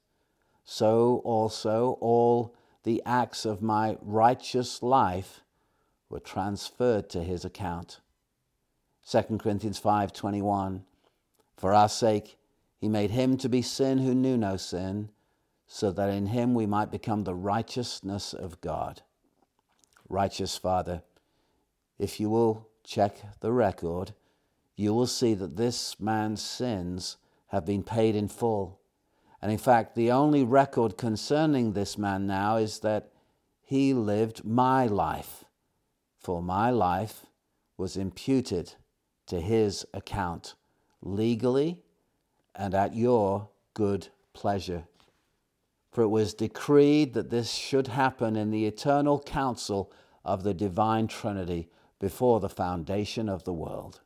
[0.65, 2.55] So also all
[2.85, 5.41] the acts of my righteous life
[6.09, 8.01] were transferred to his account.
[9.07, 10.83] 2 Corinthians 5:21
[11.57, 12.39] For our sake
[12.79, 15.11] he made him to be sin who knew no sin
[15.67, 19.03] so that in him we might become the righteousness of God.
[20.09, 21.03] Righteous Father,
[21.99, 24.15] if you will check the record,
[24.75, 28.81] you will see that this man's sins have been paid in full.
[29.43, 33.13] And in fact, the only record concerning this man now is that
[33.63, 35.45] he lived my life,
[36.17, 37.27] for my life
[37.77, 38.75] was imputed
[39.27, 40.55] to his account
[41.03, 41.79] legally
[42.55, 44.85] and at your good pleasure.
[45.91, 49.93] For it was decreed that this should happen in the eternal counsel
[50.25, 51.69] of the divine Trinity
[52.01, 54.01] before the foundation of the world.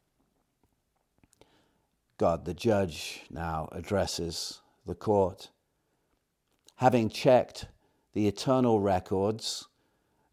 [2.18, 5.50] God, the judge, now addresses the court.
[6.76, 7.66] Having checked
[8.12, 9.66] the eternal records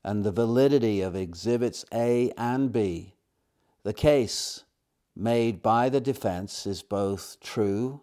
[0.04, 3.14] and the validity of exhibits A and B,
[3.84, 4.65] the case
[5.16, 8.02] made by the defense is both true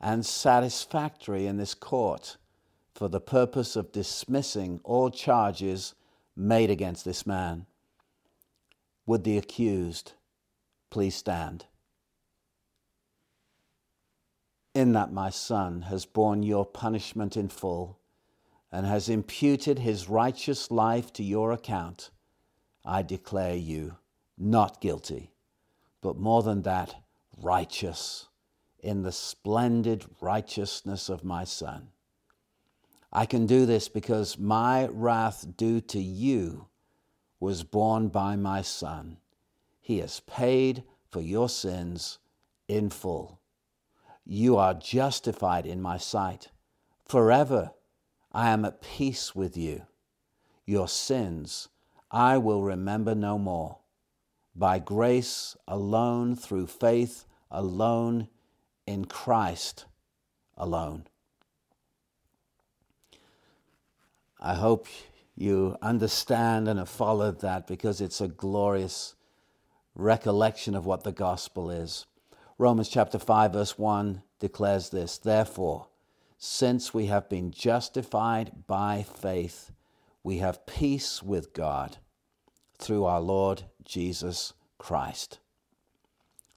[0.00, 2.36] and satisfactory in this court
[2.94, 5.94] for the purpose of dismissing all charges
[6.36, 7.66] made against this man.
[9.06, 10.12] Would the accused
[10.90, 11.66] please stand?
[14.74, 17.98] in that my Son has borne your punishment in full
[18.70, 22.10] and has imputed his righteous life to your account,
[22.84, 23.96] I declare you
[24.38, 25.31] not guilty,
[26.02, 26.94] but more than that,
[27.40, 28.28] righteous
[28.80, 31.88] in the splendid righteousness of my Son.
[33.12, 36.66] I can do this because my wrath due to you
[37.38, 39.18] was borne by my Son.
[39.80, 42.18] He has paid for your sins
[42.68, 43.40] in full.
[44.24, 46.50] You are justified in my sight.
[47.04, 47.72] Forever
[48.32, 49.86] I am at peace with you.
[50.64, 51.68] Your sins
[52.10, 53.78] I will remember no more.
[54.54, 58.28] By grace alone, through faith alone,
[58.86, 59.86] in Christ
[60.56, 61.06] alone.
[64.40, 64.86] I hope
[65.36, 69.14] you understand and have followed that because it's a glorious
[69.94, 72.06] recollection of what the gospel is.
[72.58, 75.86] Romans chapter 5, verse 1 declares this Therefore,
[76.38, 79.70] since we have been justified by faith,
[80.24, 81.98] we have peace with God
[82.82, 85.38] through our Lord Jesus Christ.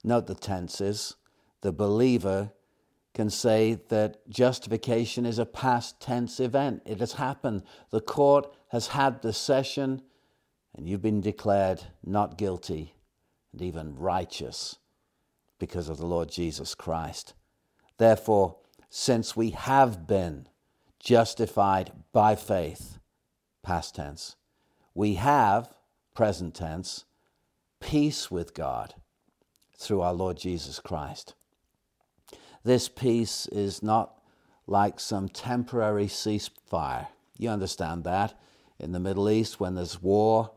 [0.02, 1.16] Note the tenses.
[1.62, 2.52] The believer
[3.14, 6.82] can say that justification is a past tense event.
[6.84, 7.62] It has happened.
[7.90, 10.02] The court has had the session,
[10.74, 12.94] and you've been declared not guilty
[13.52, 14.76] and even righteous
[15.58, 17.32] because of the Lord Jesus Christ.
[17.96, 18.56] Therefore,
[18.90, 20.48] since we have been
[21.00, 22.98] justified by faith,
[23.62, 24.36] past tense,
[24.94, 25.72] we have,
[26.16, 27.04] present tense,
[27.78, 28.94] peace with God
[29.78, 31.34] through our Lord Jesus Christ.
[32.64, 34.18] This peace is not
[34.66, 37.08] like some temporary ceasefire.
[37.38, 38.34] You understand that.
[38.80, 40.50] In the Middle East, when there's war,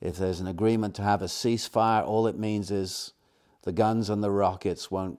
[0.00, 3.12] if there's an agreement to have a ceasefire, all it means is
[3.62, 5.18] the guns and the rockets won't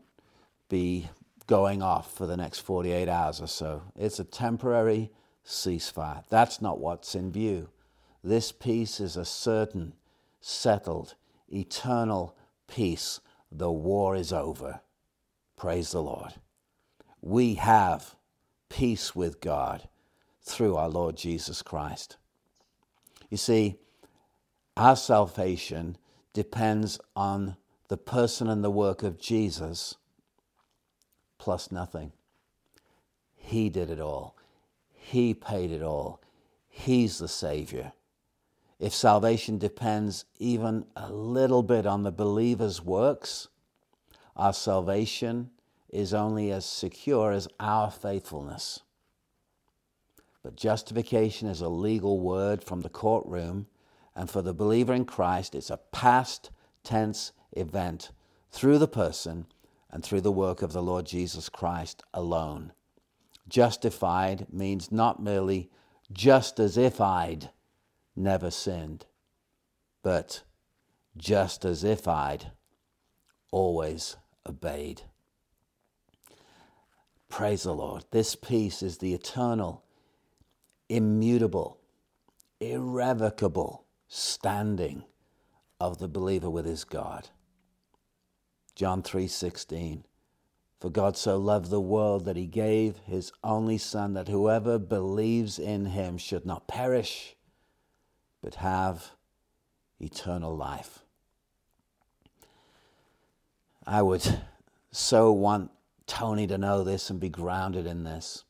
[0.68, 1.10] be
[1.48, 3.84] going off for the next 48 hours or so.
[3.96, 5.12] It's a temporary
[5.46, 6.24] ceasefire.
[6.30, 7.70] That's not what's in view.
[8.24, 9.94] This peace is a certain,
[10.42, 11.16] settled,
[11.48, 12.36] eternal
[12.68, 13.22] peace.
[13.52, 14.82] The war is over.
[15.58, 16.34] Praise the Lord.
[17.22, 18.16] We have
[18.70, 19.88] peace with God
[20.42, 22.18] through our Lord Jesus Christ.
[23.30, 23.76] You see,
[24.76, 25.98] our salvation
[26.34, 27.58] depends on
[27.90, 29.96] the person and the work of Jesus
[31.38, 32.12] plus nothing.
[33.36, 34.36] He did it all.
[34.94, 36.22] He paid it all.
[36.68, 37.94] He's the Savior.
[38.80, 43.50] If salvation depends even a little bit on the believer's works,
[44.38, 45.52] our salvation
[45.90, 48.82] is only as secure as our faithfulness.
[50.44, 53.68] But justification is a legal word from the courtroom,
[54.16, 56.50] and for the believer in Christ, it's a past
[56.84, 58.12] tense event
[58.52, 59.48] through the person
[59.92, 62.72] and through the work of the Lord Jesus Christ alone.
[63.50, 65.70] Justified means not merely
[66.14, 67.50] just as if I'd
[68.20, 69.06] never sinned,
[70.04, 70.44] but
[71.18, 72.52] just as if I'd
[73.52, 75.04] always obeyed.
[77.30, 78.06] Praise the Lord.
[78.12, 79.84] This peace is the eternal,
[80.90, 81.80] immutable,
[82.60, 85.04] irrevocable standing
[85.80, 87.30] of the believer with his God.
[88.76, 90.04] John 3:16
[90.80, 95.60] For God so loved the world that he gave his only Son, that whoever believes
[95.60, 97.36] in him should not perish,
[98.42, 99.12] but have
[100.00, 101.00] eternal life.
[103.86, 104.42] I would
[104.92, 105.72] so want
[106.06, 108.44] Tony to know this and be grounded in this.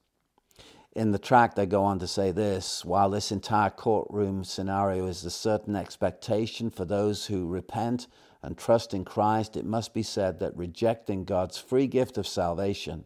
[0.93, 5.23] In the track, they go on to say this while this entire courtroom scenario is
[5.23, 8.07] a certain expectation for those who repent
[8.41, 13.05] and trust in Christ, it must be said that rejecting God's free gift of salvation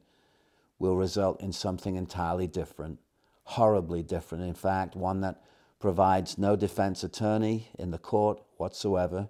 [0.77, 2.99] will result in something entirely different,
[3.43, 4.43] horribly different.
[4.43, 5.41] In fact, one that
[5.83, 9.27] provides no defense attorney in the court whatsoever,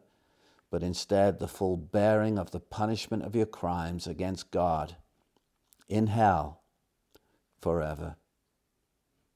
[0.70, 4.96] but instead the full bearing of the punishment of your crimes against God
[5.90, 6.62] in hell
[7.60, 8.18] forever.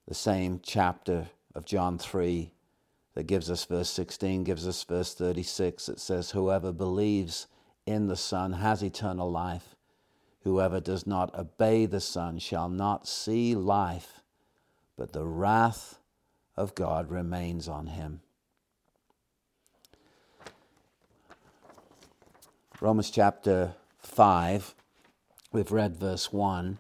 [0.08, 2.52] The same chapter of John 3
[3.16, 5.90] that gives us verse 16, gives us verse 36.
[5.90, 7.48] It says, Whoever believes
[7.88, 9.76] in the Son has eternal life.
[10.42, 14.22] Whoever does not obey the Son shall not see life,
[14.96, 15.97] but the wrath
[16.58, 18.22] of God remains on him.
[22.82, 24.76] Romans chapter 5,
[25.52, 26.78] we've read verse 1.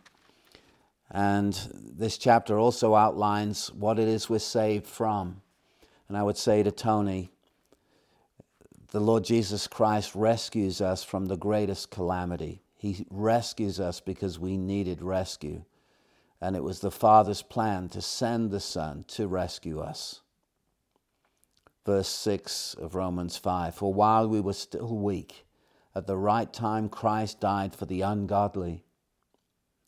[1.09, 5.41] And this chapter also outlines what it is we're saved from.
[6.07, 7.31] And I would say to Tony,
[8.91, 12.61] the Lord Jesus Christ rescues us from the greatest calamity.
[12.75, 15.63] He rescues us because we needed rescue.
[16.39, 20.21] And it was the Father's plan to send the Son to rescue us.
[21.85, 25.45] Verse 6 of Romans 5 For while we were still weak,
[25.95, 28.83] at the right time Christ died for the ungodly.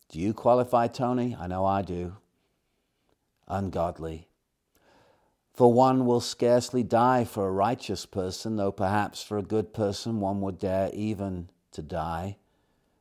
[0.08, 1.36] Do you qualify, Tony?
[1.38, 2.16] I know I do.
[3.46, 4.28] Ungodly.
[5.52, 10.20] For one will scarcely die for a righteous person, though perhaps for a good person
[10.20, 12.38] one would dare even to die.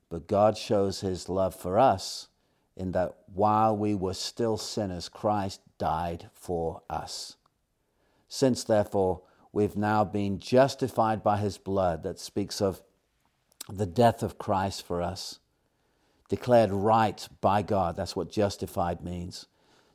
[0.10, 2.29] But God shows his love for us
[2.80, 7.36] in that while we were still sinners, Christ died for us.
[8.28, 9.22] Since, therefore,
[9.54, 12.82] we've now been justified by his blood, that speaks of
[13.72, 15.40] the death of Christ for us,
[16.30, 19.46] declared right by God, that's what justified means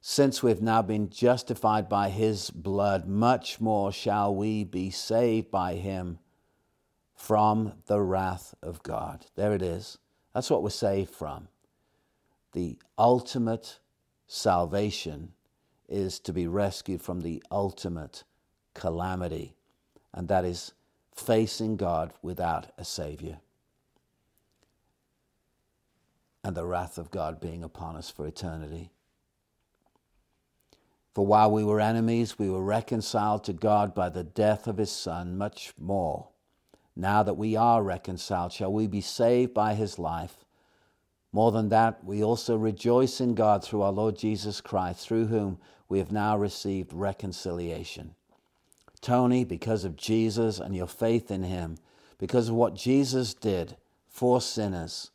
[0.06, 5.76] since we've now been justified by his blood, much more shall we be saved by
[5.76, 6.18] him
[7.14, 9.24] from the wrath of God.
[9.34, 9.96] There it is.
[10.34, 11.48] That's what we're saved from.
[12.54, 13.80] The ultimate
[14.26, 15.32] salvation
[15.88, 18.22] is to be rescued from the ultimate
[18.74, 19.54] calamity,
[20.12, 20.72] and that is
[21.14, 23.40] facing God without a Savior
[26.44, 28.90] and the wrath of God being upon us for eternity.
[31.12, 34.92] For while we were enemies, we were reconciled to God by the death of his
[34.92, 36.28] Son, much more.
[36.94, 40.44] Now that we are reconciled, shall we be saved by his life?
[41.34, 45.58] More than that, we also rejoice in God through our Lord Jesus Christ, through whom
[45.86, 48.14] we have now received reconciliation.
[49.02, 51.76] Tony, because of Jesus and your faith in him,
[52.16, 53.76] because of what Jesus did
[54.08, 55.10] for sinners,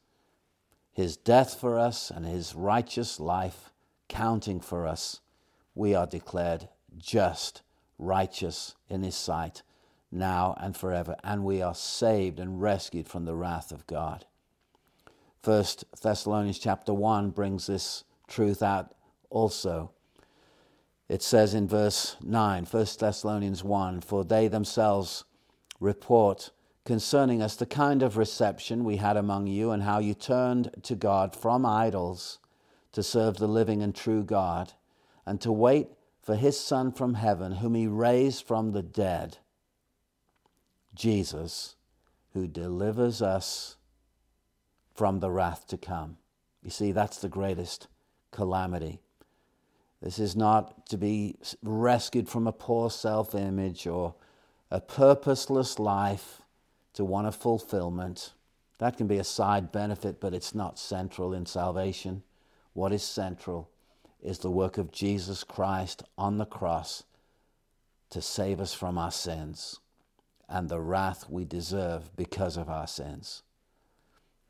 [0.92, 3.72] his death for us and his righteous life
[4.08, 5.22] counting for us
[5.80, 7.62] we are declared just,
[7.98, 9.62] righteous in His sight,
[10.12, 14.26] now and forever, and we are saved and rescued from the wrath of God.
[15.42, 18.94] First Thessalonians chapter 1 brings this truth out
[19.30, 19.92] also.
[21.08, 25.24] It says in verse 9, 1 Thessalonians 1 For they themselves
[25.80, 26.52] report
[26.84, 30.96] concerning us the kind of reception we had among you, and how you turned to
[30.96, 32.40] God from idols
[32.92, 34.74] to serve the living and true God
[35.26, 35.88] and to wait
[36.22, 39.38] for his Son from heaven, whom he raised from the dead,
[40.96, 41.76] Jesus,
[42.34, 43.78] who delivers us
[45.00, 46.18] from the wrath to come.
[46.62, 47.88] You see, that's the greatest
[48.32, 49.00] calamity.
[50.02, 54.16] This is not to be rescued from a poor self image or
[54.70, 56.42] a purposeless life
[56.96, 58.34] to one of fulfillment.
[58.80, 62.24] That can be a side benefit, but it's not central in salvation.
[62.74, 63.70] What is central
[64.22, 67.06] is the work of Jesus Christ on the cross
[68.10, 69.80] to save us from our sins
[70.50, 73.44] and the wrath we deserve because of our sins.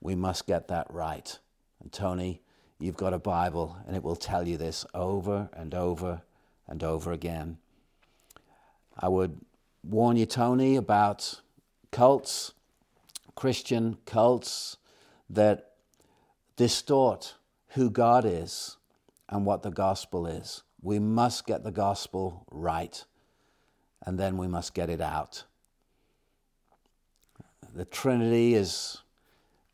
[0.01, 1.37] We must get that right.
[1.81, 2.41] And Tony,
[2.79, 6.21] you've got a Bible, and it will tell you this over and over
[6.67, 7.57] and over again.
[8.97, 9.39] I would
[9.83, 11.41] warn you, Tony, about
[11.91, 12.53] cults,
[13.35, 14.77] Christian cults
[15.29, 15.71] that
[16.55, 17.35] distort
[17.69, 18.77] who God is
[19.29, 20.63] and what the gospel is.
[20.81, 23.03] We must get the gospel right,
[24.05, 25.43] and then we must get it out.
[27.73, 28.99] The Trinity is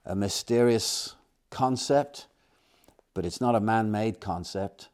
[0.06, 1.16] a mysterious
[1.49, 2.28] concept,
[3.14, 4.89] but it's not a man made concept.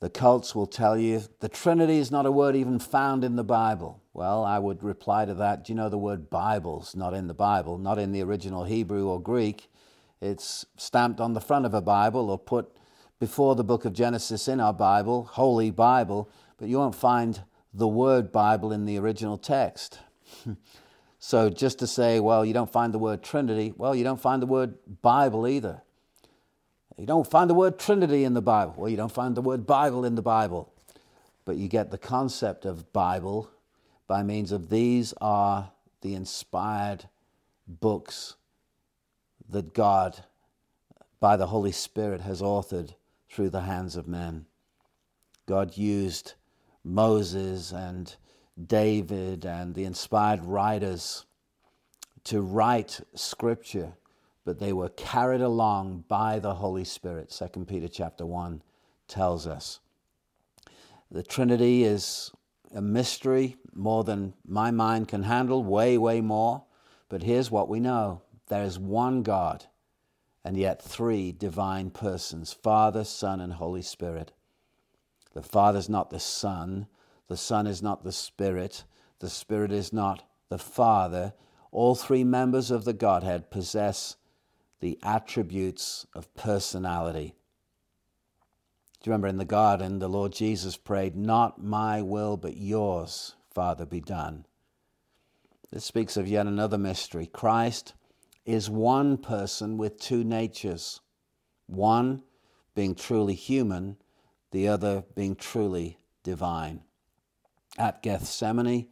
[0.00, 3.44] The cults will tell you the Trinity is not a word even found in the
[3.44, 4.02] Bible.
[4.12, 5.64] Well, I would reply to that.
[5.64, 9.08] Do you know the word Bible's not in the Bible, not in the original Hebrew
[9.08, 9.70] or Greek?
[10.20, 12.76] It's stamped on the front of a Bible or put
[13.18, 16.28] before the book of Genesis in our Bible, Holy Bible,
[16.58, 17.42] but you won't find
[17.72, 20.00] the word Bible in the original text.
[21.26, 24.42] so just to say, well, you don't find the word Trinity, well, you don't find
[24.42, 25.80] the word Bible either.
[26.98, 28.74] You don't find the word Trinity in the Bible.
[28.76, 30.70] Well, you don't find the word Bible in the Bible.
[31.46, 33.48] But you get the concept of Bible
[34.06, 35.72] by means of these are
[36.02, 37.08] the inspired
[37.66, 38.34] books
[39.48, 40.24] that God,
[41.20, 42.96] by the Holy Spirit, has authored
[43.30, 44.44] through the hands of men.
[45.46, 46.34] God used
[46.84, 48.14] Moses and
[48.62, 51.24] David and the inspired writers
[52.24, 53.94] to write scripture
[54.44, 57.30] but they were carried along by the Holy Spirit.
[57.30, 58.62] 2 Peter chapter 1
[59.08, 59.80] tells us.
[61.10, 62.30] The Trinity is
[62.74, 66.64] a mystery more than my mind can handle, way, way more.
[67.08, 69.64] But here's what we know there is one God,
[70.44, 74.32] and yet three divine persons Father, Son, and Holy Spirit.
[75.32, 76.86] The Father is not the Son,
[77.28, 78.84] the Son is not the Spirit,
[79.18, 81.32] the Spirit is not the Father.
[81.72, 84.16] All three members of the Godhead possess
[84.80, 87.34] the attributes of personality.
[89.00, 93.34] Do you remember in the garden, the Lord Jesus prayed, Not my will, but yours,
[93.50, 94.46] Father, be done.
[95.70, 97.26] This speaks of yet another mystery.
[97.26, 97.94] Christ
[98.44, 101.00] is one person with two natures,
[101.66, 102.22] one
[102.74, 103.96] being truly human,
[104.52, 106.82] the other being truly divine.
[107.78, 108.88] At Gethsemane,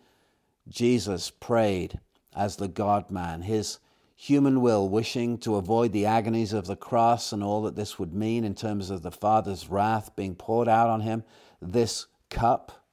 [0.68, 2.00] Jesus prayed
[2.34, 3.42] as the God man.
[3.42, 3.78] His
[4.16, 8.14] human will, wishing to avoid the agonies of the cross and all that this would
[8.14, 11.24] mean in terms of the Father's wrath being poured out on him,
[11.60, 12.84] this cup,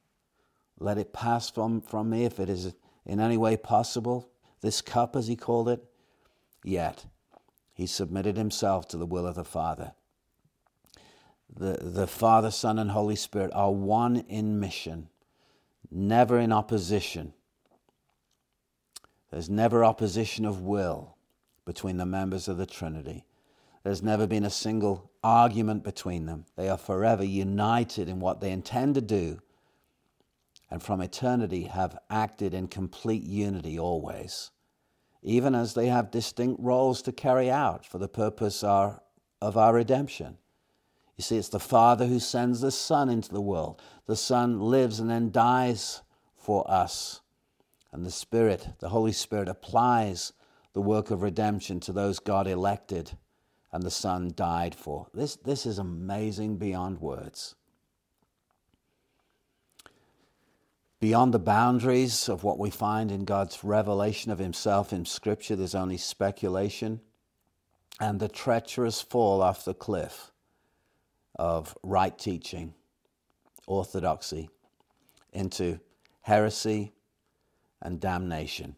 [0.79, 2.73] let it pass from, from me if it is
[3.05, 4.29] in any way possible,
[4.61, 5.83] this cup, as he called it.
[6.63, 7.05] Yet,
[7.73, 9.93] he submitted himself to the will of the Father.
[11.51, 15.09] The, the Father, Son, and Holy Spirit are one in mission,
[15.91, 17.33] never in opposition.
[19.31, 21.15] There's never opposition of will
[21.65, 23.25] between the members of the Trinity.
[23.83, 26.45] There's never been a single argument between them.
[26.55, 29.39] They are forever united in what they intend to do
[30.71, 34.51] and from eternity have acted in complete unity always,
[35.23, 38.99] even as they have distinct roles to carry out for the purpose of
[39.41, 40.37] our redemption.
[41.20, 43.82] You see, it's the Father who sends the Son into the world.
[44.05, 46.01] The Son lives and then dies
[46.38, 47.20] for us.
[47.91, 50.32] And the Spirit, the Holy Spirit, applies
[50.72, 53.17] the work of redemption to those God elected
[53.74, 55.07] and the Son died for.
[55.13, 57.55] This, this is amazing beyond words.
[61.01, 65.76] Beyond the boundaries of what we find in God's revelation of Himself in Scripture, there's
[65.76, 67.01] only speculation
[67.99, 70.28] and the treacherous fall off the cliff
[71.39, 72.73] of right teaching,
[73.65, 74.49] orthodoxy,
[75.31, 75.79] into
[76.21, 76.91] heresy
[77.81, 78.75] and damnation.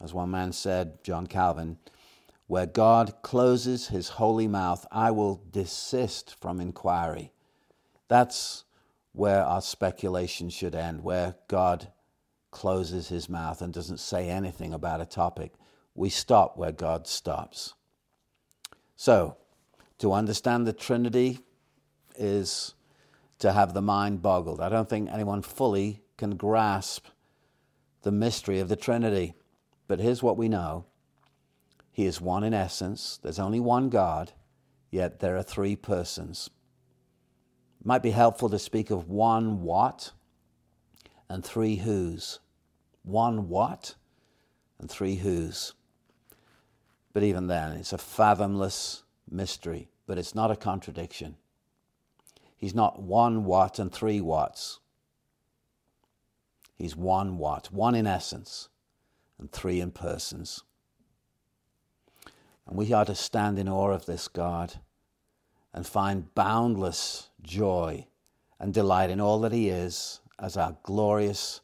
[0.00, 1.76] As one man said, John Calvin,
[2.46, 7.32] where God closes his holy mouth, I will desist from inquiry.
[8.08, 8.64] That's
[9.12, 11.88] where our speculation should end, where God
[12.50, 15.52] closes his mouth and doesn't say anything about a topic.
[15.94, 17.74] We stop where God stops.
[18.96, 19.36] So,
[19.98, 21.40] to understand the Trinity
[22.16, 22.74] is
[23.38, 24.60] to have the mind boggled.
[24.60, 27.06] I don't think anyone fully can grasp
[28.02, 29.34] the mystery of the Trinity.
[29.88, 30.86] But here's what we know
[31.92, 34.32] He is one in essence, there's only one God,
[34.90, 36.50] yet there are three persons.
[37.80, 40.12] It might be helpful to speak of one what
[41.28, 42.38] and three whos.
[43.02, 43.94] One what
[44.78, 45.74] and three whos.
[47.12, 51.36] But even then, it's a fathomless mystery, but it's not a contradiction.
[52.56, 54.80] He's not one what and three whats.
[56.76, 58.68] He's one what, one in essence
[59.38, 60.62] and three in persons.
[62.66, 64.74] And we are to stand in awe of this God
[65.72, 68.06] and find boundless joy
[68.58, 71.60] and delight in all that He is as our glorious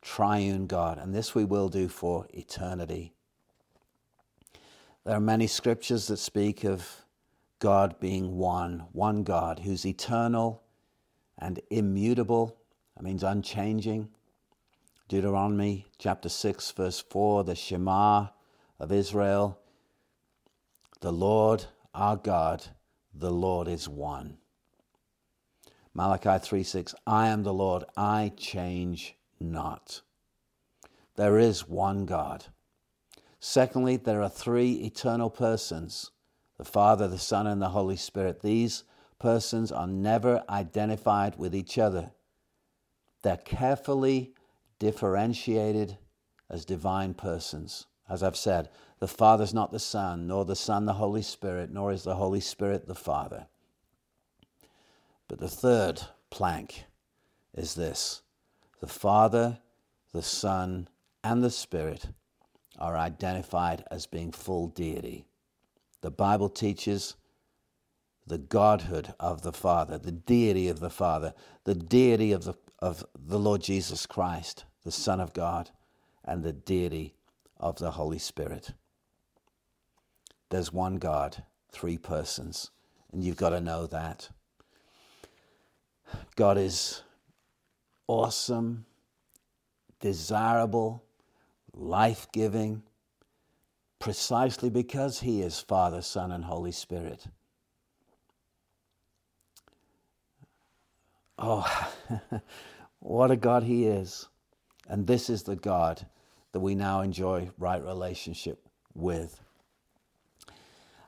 [0.00, 0.98] triune God.
[0.98, 3.12] And this we will do for eternity.
[5.04, 7.04] There are many scriptures that speak of
[7.58, 10.62] God being one, one God who's eternal
[11.38, 12.56] and immutable.
[12.96, 14.08] That means unchanging.
[15.08, 18.28] Deuteronomy chapter 6, verse 4, the Shema
[18.78, 19.58] of Israel.
[21.00, 21.66] The Lord
[21.98, 22.64] our God,
[23.12, 24.38] the Lord is one.
[25.94, 30.02] Malachi 3 6, I am the Lord, I change not.
[31.16, 32.44] There is one God.
[33.40, 36.12] Secondly, there are three eternal persons
[36.58, 38.42] the Father, the Son, and the Holy Spirit.
[38.42, 38.84] These
[39.18, 42.10] persons are never identified with each other.
[43.22, 44.34] They're carefully
[44.78, 45.98] differentiated
[46.50, 47.86] as divine persons.
[48.08, 51.70] As I've said, the Father is not the Son, nor the Son the Holy Spirit,
[51.70, 53.46] nor is the Holy Spirit the Father.
[55.28, 56.84] But the third plank
[57.54, 58.22] is this
[58.80, 59.58] the Father,
[60.12, 60.88] the Son,
[61.22, 62.06] and the Spirit
[62.78, 65.27] are identified as being full deity.
[66.00, 67.16] The Bible teaches
[68.26, 71.34] the godhood of the Father, the deity of the Father,
[71.64, 75.70] the deity of the, of the Lord Jesus Christ, the Son of God,
[76.24, 77.14] and the deity
[77.58, 78.72] of the Holy Spirit.
[80.50, 81.42] There's one God,
[81.72, 82.70] three persons,
[83.12, 84.28] and you've got to know that.
[86.36, 87.02] God is
[88.06, 88.86] awesome,
[90.00, 91.02] desirable,
[91.74, 92.82] life giving,
[93.98, 97.26] precisely because He is Father, Son, and Holy Spirit.
[101.38, 101.90] Oh,
[103.00, 104.28] what a God He is.
[104.88, 106.06] And this is the God
[106.52, 109.40] that we now enjoy right relationship with.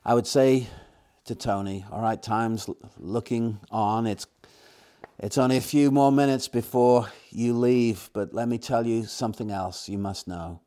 [0.05, 0.67] I would say
[1.25, 4.07] to Tony, all right, time's looking on.
[4.07, 4.27] It's
[5.19, 9.51] it's only a few more minutes before you leave, but let me tell you something
[9.51, 10.61] else you must know.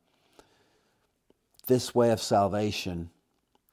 [1.67, 3.09] This way of salvation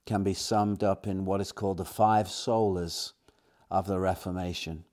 [0.06, 3.12] can be summed up in what is called the five solas
[3.70, 4.84] of the Reformation.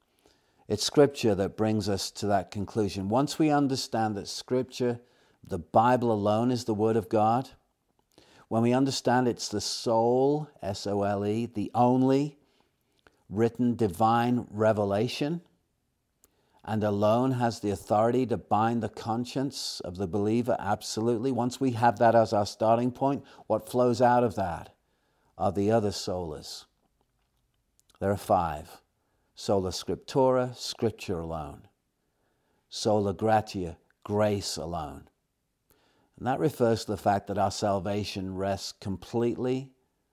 [0.67, 3.09] It's Scripture that brings us to that conclusion.
[3.09, 4.99] Once we understand that Scripture,
[5.43, 7.49] the Bible alone, is the Word of God,
[8.49, 12.37] when we understand it's the sole, S O L E, the only
[13.29, 15.41] written divine revelation,
[16.69, 21.31] and alone has the authority to bind the conscience of the believer, absolutely.
[21.31, 24.75] Once we have that as our starting point, what flows out of that
[25.35, 26.65] are the other solas.
[27.99, 28.83] There are five
[29.33, 31.67] sola scriptura, scripture alone,
[32.69, 35.09] sola gratia, grace alone.
[36.19, 39.71] And that refers to the fact that our salvation rests completely,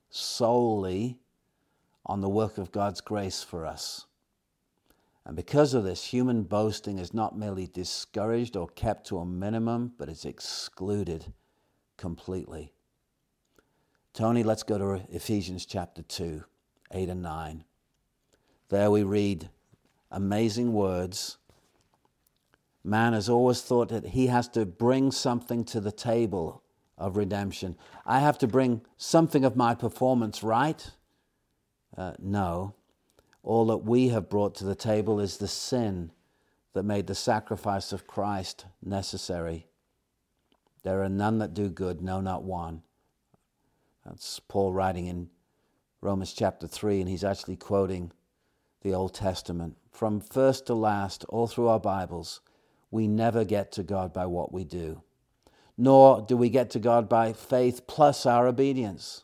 [0.08, 1.18] solely
[2.06, 4.05] on the work of God's grace for us.
[5.26, 9.92] And because of this, human boasting is not merely discouraged or kept to a minimum,
[9.98, 11.32] but it's excluded
[11.96, 12.72] completely.
[14.14, 16.44] Tony, let's go to Ephesians chapter 2,
[16.92, 17.64] 8 and 9.
[18.68, 19.50] There we read
[20.12, 21.38] amazing words.
[22.84, 26.62] Man has always thought that he has to bring something to the table
[26.96, 27.76] of redemption.
[28.06, 30.88] I have to bring something of my performance right.
[31.96, 32.74] Uh, no.
[33.46, 36.10] All that we have brought to the table is the sin
[36.74, 39.68] that made the sacrifice of Christ necessary.
[40.82, 42.82] There are none that do good, no, not one.
[44.04, 45.30] That's Paul writing in
[46.00, 48.10] Romans chapter 3, and he's actually quoting
[48.82, 49.76] the Old Testament.
[49.92, 52.40] From first to last, all through our Bibles,
[52.90, 55.02] we never get to God by what we do,
[55.78, 59.22] nor do we get to God by faith plus our obedience.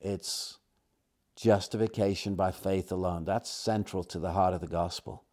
[0.00, 0.57] It's
[1.38, 3.24] justification by faith alone.
[3.24, 5.24] That's central to the heart of the gospel.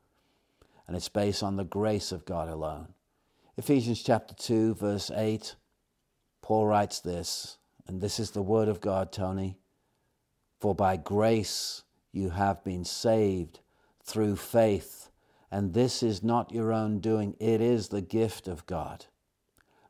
[0.87, 2.89] And it's based on the grace of God alone.
[3.57, 5.55] Ephesians chapter 2, verse 8,
[6.41, 9.57] Paul writes this, and this is the word of God, Tony.
[10.59, 13.61] For by grace you have been saved
[14.03, 15.09] through faith,
[15.49, 19.05] and this is not your own doing, it is the gift of God,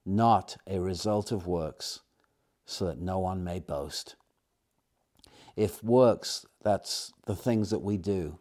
[0.05, 2.01] not a result of works,
[2.65, 4.15] so that no one may boast.
[5.55, 8.39] If works, that's the things that we do,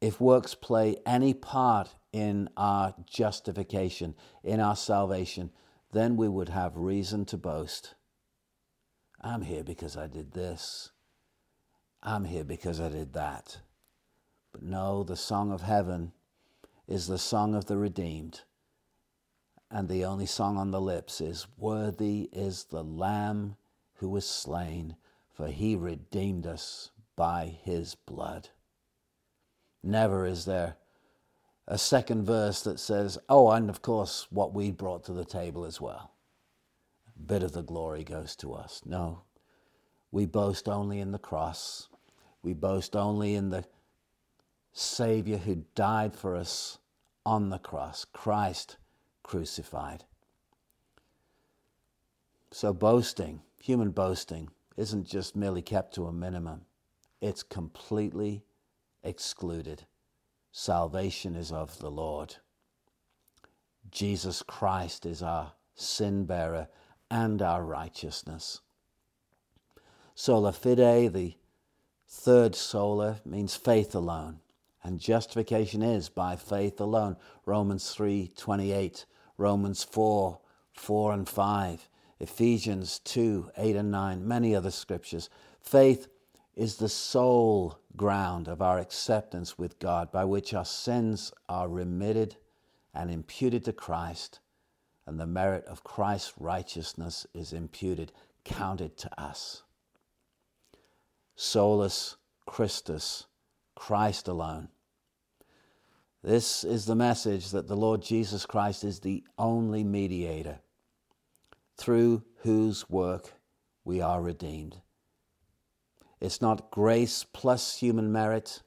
[0.00, 5.50] if works play any part in our justification, in our salvation,
[5.92, 7.94] then we would have reason to boast.
[9.20, 10.90] I'm here because I did this.
[12.02, 13.58] I'm here because I did that.
[14.52, 16.12] But no, the song of heaven
[16.88, 18.40] is the song of the redeemed.
[19.70, 23.56] And the only song on the lips is Worthy is the Lamb
[23.94, 24.96] who was slain,
[25.40, 28.50] for he redeemed us by his blood.
[29.82, 30.76] Never is there
[31.66, 35.64] a second verse that says, Oh, and of course, what we brought to the table
[35.64, 36.12] as well.
[37.16, 38.82] A bit of the glory goes to us.
[38.84, 39.22] No,
[40.10, 41.88] we boast only in the cross
[42.42, 43.64] we boast only in the
[44.72, 46.78] Savior who died for us
[47.26, 48.76] on the cross, Christ
[49.22, 50.04] crucified.
[52.50, 54.50] So, boasting, human boasting,
[54.80, 56.62] isn't just merely kept to a minimum,
[57.20, 58.42] it's completely
[59.04, 59.84] excluded.
[60.52, 62.36] Salvation is of the Lord.
[63.90, 66.68] Jesus Christ is our sin bearer
[67.10, 68.62] and our righteousness.
[70.14, 71.34] Sola fide, the
[72.08, 74.40] third sola, means faith alone.
[74.82, 77.18] And justification is by faith alone.
[77.44, 79.04] Romans 3 28,
[79.36, 80.40] Romans 4
[80.72, 81.88] 4 and 5,
[82.20, 85.30] Ephesians 2 8 and 9, many other scriptures.
[85.58, 86.08] Faith
[86.54, 92.36] is the sole ground of our acceptance with God by which our sins are remitted
[92.92, 94.40] and imputed to Christ,
[95.06, 98.12] and the merit of Christ's righteousness is imputed,
[98.44, 99.62] counted to us.
[101.36, 103.26] Solus Christus,
[103.74, 104.68] Christ alone.
[106.22, 110.58] This is the message that the Lord Jesus Christ is the only mediator
[111.80, 113.32] through whose work
[113.84, 114.76] we are redeemed.
[116.20, 118.62] It's not grace plus human merit,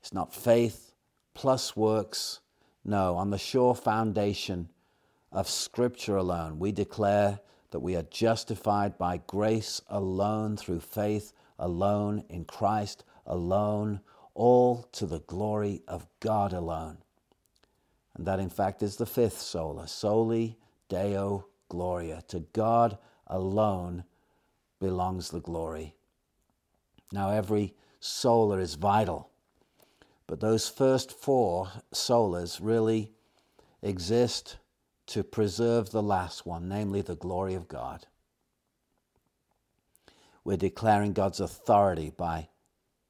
[0.00, 0.94] it's not faith
[1.34, 2.40] plus works.
[2.82, 4.70] No, on the sure foundation
[5.30, 7.40] of Scripture alone, we declare
[7.72, 14.00] that we are justified by grace alone, through faith alone, in Christ alone,
[14.32, 16.98] all to the glory of God alone.
[18.14, 20.56] And that, in fact, is the fifth sola, soli
[20.88, 22.22] deo gloria.
[22.28, 24.04] To God alone
[24.80, 25.94] belongs the glory.
[27.12, 29.30] Now, every sola is vital,
[30.26, 33.12] but those first four solas really
[33.82, 34.58] exist
[35.06, 38.06] to preserve the last one, namely the glory of God.
[40.44, 42.48] We're declaring God's authority by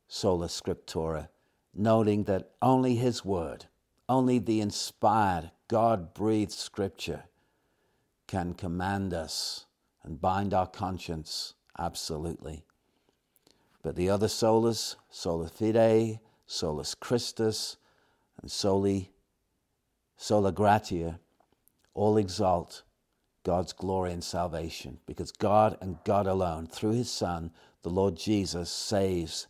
[0.09, 1.29] sola scriptura,
[1.75, 3.67] noting that only His Word,
[4.09, 7.25] only the inspired, God breathed Scripture
[8.27, 9.67] can command us
[10.03, 12.65] and bind our conscience absolutely.
[13.83, 17.77] But the other solas, sola fide, solus Christus,
[18.41, 19.11] and soli,
[20.17, 21.21] sola gratia,
[21.95, 22.83] all exalt
[23.45, 27.53] God's glory and salvation because God and God alone, through His Son,
[27.83, 29.47] the Lord Jesus, saves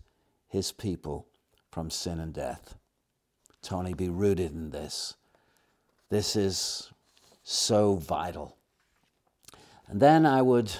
[0.49, 1.27] his people
[1.71, 2.77] from sin and death.
[3.63, 5.15] Tony, be rooted in this.
[6.09, 6.93] This is
[7.43, 8.57] so vital.
[9.89, 10.73] And then I would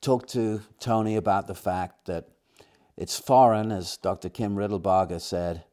[0.00, 2.28] talk to Tony about the fact that
[2.96, 4.28] it's foreign, as Dr.
[4.28, 5.64] Kim Riddlebarger said,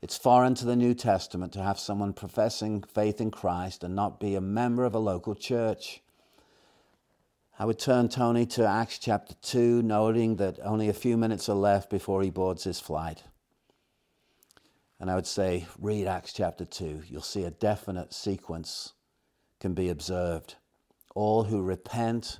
[0.00, 4.20] it's foreign to the New Testament to have someone professing faith in Christ and not
[4.20, 6.02] be a member of a local church.
[7.58, 11.56] I would turn Tony to Acts chapter 2, noting that only a few minutes are
[11.56, 13.24] left before he boards his flight.
[15.00, 17.02] And I would say, read Acts chapter 2.
[17.08, 18.92] You'll see a definite sequence
[19.58, 20.54] can be observed.
[21.18, 22.38] All who repent,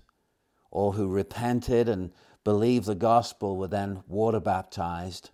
[0.70, 2.12] all who repented and
[2.44, 5.30] believed the gospel were then water baptized,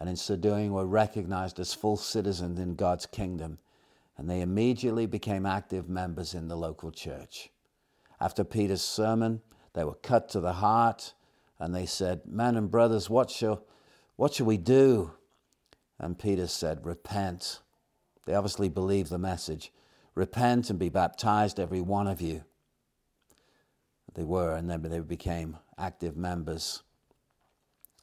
[0.00, 3.60] and in so doing were recognized as full citizens in God's kingdom,
[4.18, 7.50] and they immediately became active members in the local church.
[8.20, 9.42] After Peter's sermon,
[9.74, 11.14] they were cut to the heart
[11.60, 13.64] and they said, Men and brothers, what shall,
[14.16, 15.12] what shall we do?
[16.00, 17.60] And Peter said, Repent.
[18.26, 19.72] They obviously believed the message.
[20.16, 22.42] Repent and be baptized, every one of you.
[24.14, 26.82] They were, and then they became active members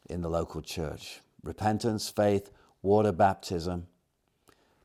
[0.09, 1.21] in the local church.
[1.43, 2.51] Repentance, faith,
[2.81, 3.87] water baptism.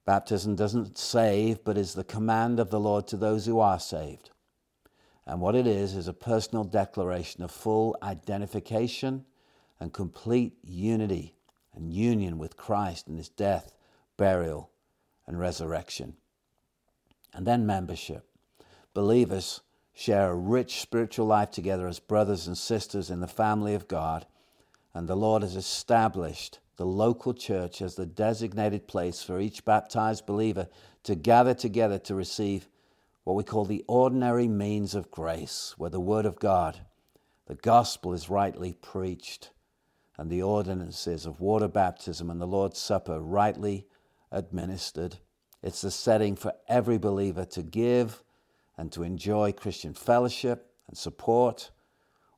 [0.05, 4.31] Baptism doesn't save, but is the command of the Lord to those who are saved.
[5.27, 9.25] And what it is, is a personal declaration of full identification
[9.81, 11.35] and complete unity
[11.75, 13.73] and union with Christ in his death,
[14.19, 14.71] burial,
[15.27, 16.15] and resurrection.
[17.33, 18.29] And then membership.
[18.93, 19.63] Believers
[19.95, 24.27] share a rich spiritual life together as brothers and sisters in the family of God,
[24.93, 30.27] and the Lord has established the local church as the designated place for each baptized
[30.27, 30.67] believer
[31.05, 32.69] to gather together to receive
[33.23, 36.81] what we call the ordinary means of grace, where the Word of God,
[37.47, 39.51] the gospel is rightly preached,
[40.19, 43.87] and the ordinances of water baptism and the Lord's Supper rightly
[44.33, 45.19] administered.
[45.63, 48.24] It's the setting for every believer to give
[48.77, 51.71] and to enjoy Christian fellowship and support,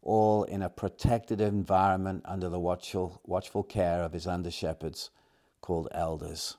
[0.03, 5.11] all in a protected environment under the watchful, watchful care of his under shepherds
[5.61, 6.57] called elders.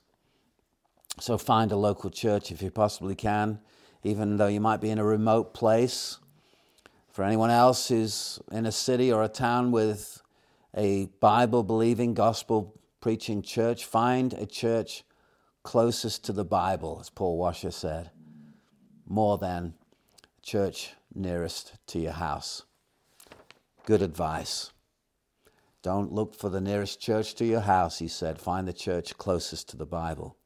[1.20, 3.60] So find a local church if you possibly can
[4.02, 6.18] even though you might be in a remote place.
[7.10, 10.22] For anyone else who's in a city or a town with
[10.76, 15.04] a Bible believing, gospel preaching church, find a church
[15.62, 18.10] closest to the Bible, as Paul Washer said,
[19.08, 19.74] more than
[20.42, 22.62] church nearest to your house.
[23.86, 24.70] Good advice.
[25.82, 28.40] Don't look for the nearest church to your house, he said.
[28.40, 30.36] Find the church closest to the Bible.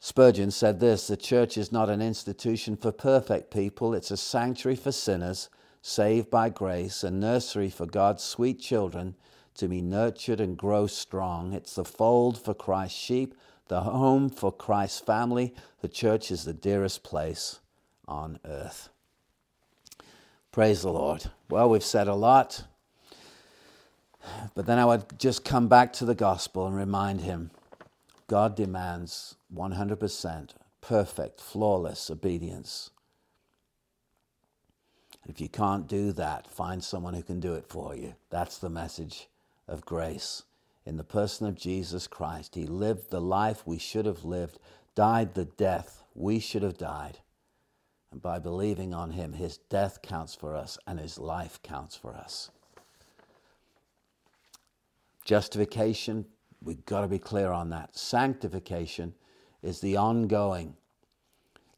[0.00, 4.76] Spurgeon said this The church is not an institution for perfect people, it's a sanctuary
[4.76, 5.48] for sinners
[5.80, 9.14] saved by grace, a nursery for God's sweet children
[9.54, 11.52] to be nurtured and grow strong.
[11.52, 13.34] It's the fold for Christ's sheep,
[13.68, 15.54] the home for Christ's family.
[15.80, 17.60] The church is the dearest place
[18.08, 18.88] on earth.
[20.50, 21.26] Praise the Lord.
[21.48, 22.64] Well, we've said a lot,
[24.54, 27.50] but then I would just come back to the gospel and remind him
[28.26, 30.50] God demands 100%
[30.80, 32.90] perfect, flawless obedience.
[35.28, 38.14] If you can't do that, find someone who can do it for you.
[38.30, 39.28] That's the message
[39.66, 40.44] of grace.
[40.86, 44.58] In the person of Jesus Christ, He lived the life we should have lived,
[44.94, 47.18] died the death we should have died.
[48.10, 52.14] And by believing on Him, His death counts for us and His life counts for
[52.14, 52.50] us.
[55.24, 56.24] Justification,
[56.62, 57.96] we've got to be clear on that.
[57.96, 59.14] Sanctification
[59.62, 60.76] is the ongoing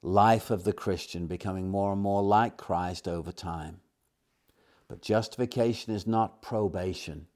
[0.02, 3.80] life of the Christian, becoming more and more like Christ over time.
[4.88, 7.26] But justification is not probation.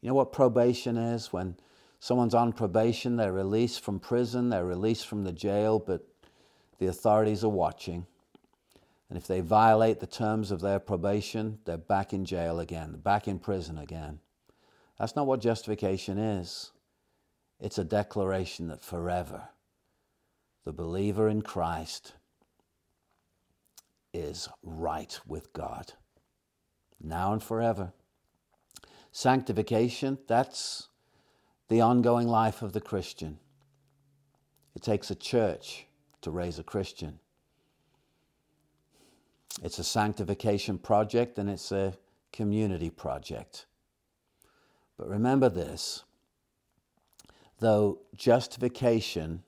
[0.00, 1.32] You know what probation is?
[1.32, 1.56] When
[1.98, 6.06] someone's on probation, they're released from prison, they're released from the jail, but
[6.84, 8.06] the authorities are watching.
[9.08, 13.26] And if they violate the terms of their probation, they're back in jail again, back
[13.26, 14.18] in prison again.
[14.98, 16.72] That's not what justification is.
[17.58, 19.48] It's a declaration that forever
[20.66, 22.14] the believer in Christ
[24.12, 25.92] is right with God,
[27.00, 27.92] now and forever.
[29.10, 30.88] Sanctification, that's
[31.68, 33.38] the ongoing life of the Christian.
[34.74, 35.86] It takes a church
[36.24, 37.18] to raise a Christian.
[39.62, 41.94] It's a sanctification project and it's a
[42.32, 43.66] community project.
[44.96, 46.04] But remember this
[47.60, 49.42] though justification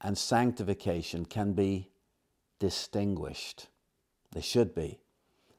[0.00, 1.90] and sanctification can be
[2.58, 3.68] distinguished.
[4.32, 5.00] They should be.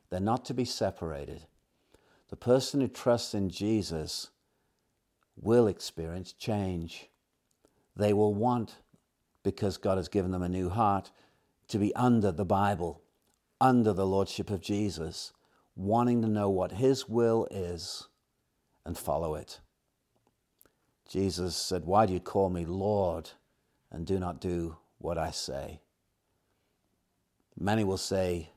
[0.09, 1.45] They're not to be separated.
[2.29, 4.29] The person who trusts in Jesus
[5.35, 7.09] will experience change.
[7.95, 8.77] They will want,
[9.43, 11.11] because God has given them a new heart,
[11.67, 13.01] to be under the Bible,
[13.61, 15.33] under the Lordship of Jesus,
[15.75, 18.07] wanting to know what His will is
[18.85, 19.59] and follow it.
[21.07, 23.31] Jesus said, Why do you call me Lord?
[23.93, 25.79] and do not do what I say.
[27.57, 28.49] Many will say,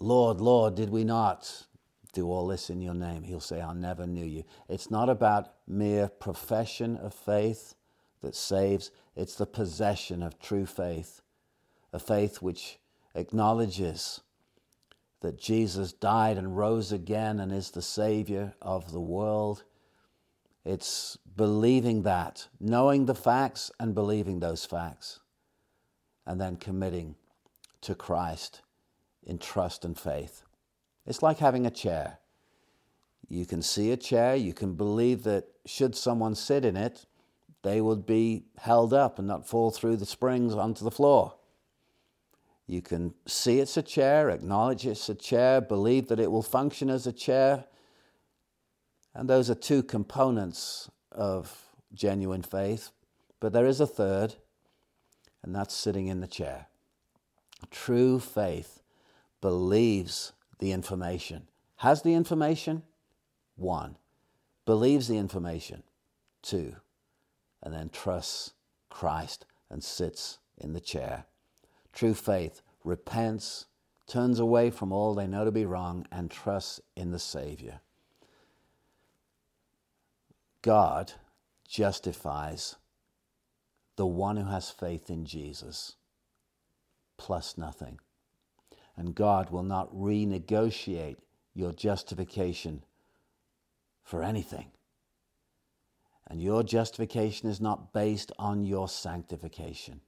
[0.00, 1.66] Lord, Lord, did we not
[2.14, 3.22] do all this in your name?
[3.22, 4.44] He'll say, I never knew you.
[4.68, 7.74] It's not about mere profession of faith
[8.20, 11.22] that saves, it's the possession of true faith,
[11.92, 12.78] a faith which
[13.14, 14.20] acknowledges
[15.20, 19.64] that Jesus died and rose again and is the Savior of the world
[20.68, 25.20] it's believing that, knowing the facts and believing those facts,
[26.26, 27.14] and then committing
[27.80, 28.60] to Christ
[29.22, 30.42] in trust and faith.
[31.06, 32.18] It's like having a chair.
[33.28, 37.06] You can see a chair, you can believe that should someone sit in it,
[37.62, 41.34] they would be held up and not fall through the springs onto the floor.
[42.66, 46.90] You can see it's a chair, acknowledge it's a chair, believe that it will function
[46.90, 47.64] as a chair,
[49.14, 52.90] and those are two components of genuine faith.
[53.40, 54.34] But there is a third,
[55.42, 56.66] and that's sitting in the chair.
[57.70, 58.82] True faith
[59.40, 61.48] believes the information.
[61.76, 62.82] Has the information?
[63.56, 63.96] One.
[64.66, 65.84] Believes the information.
[66.42, 66.76] Two.
[67.62, 68.52] And then trusts
[68.88, 71.24] Christ and sits in the chair.
[71.92, 73.66] True faith repents,
[74.06, 77.80] turns away from all they know to be wrong, and trusts in the Savior.
[80.62, 81.12] God
[81.68, 82.76] justifies
[83.96, 85.96] the one who has faith in Jesus
[87.18, 87.98] plus nothing.
[88.96, 91.16] And God will not renegotiate
[91.54, 92.84] your justification
[94.02, 94.70] for anything.
[96.28, 100.02] And your justification is not based on your sanctification.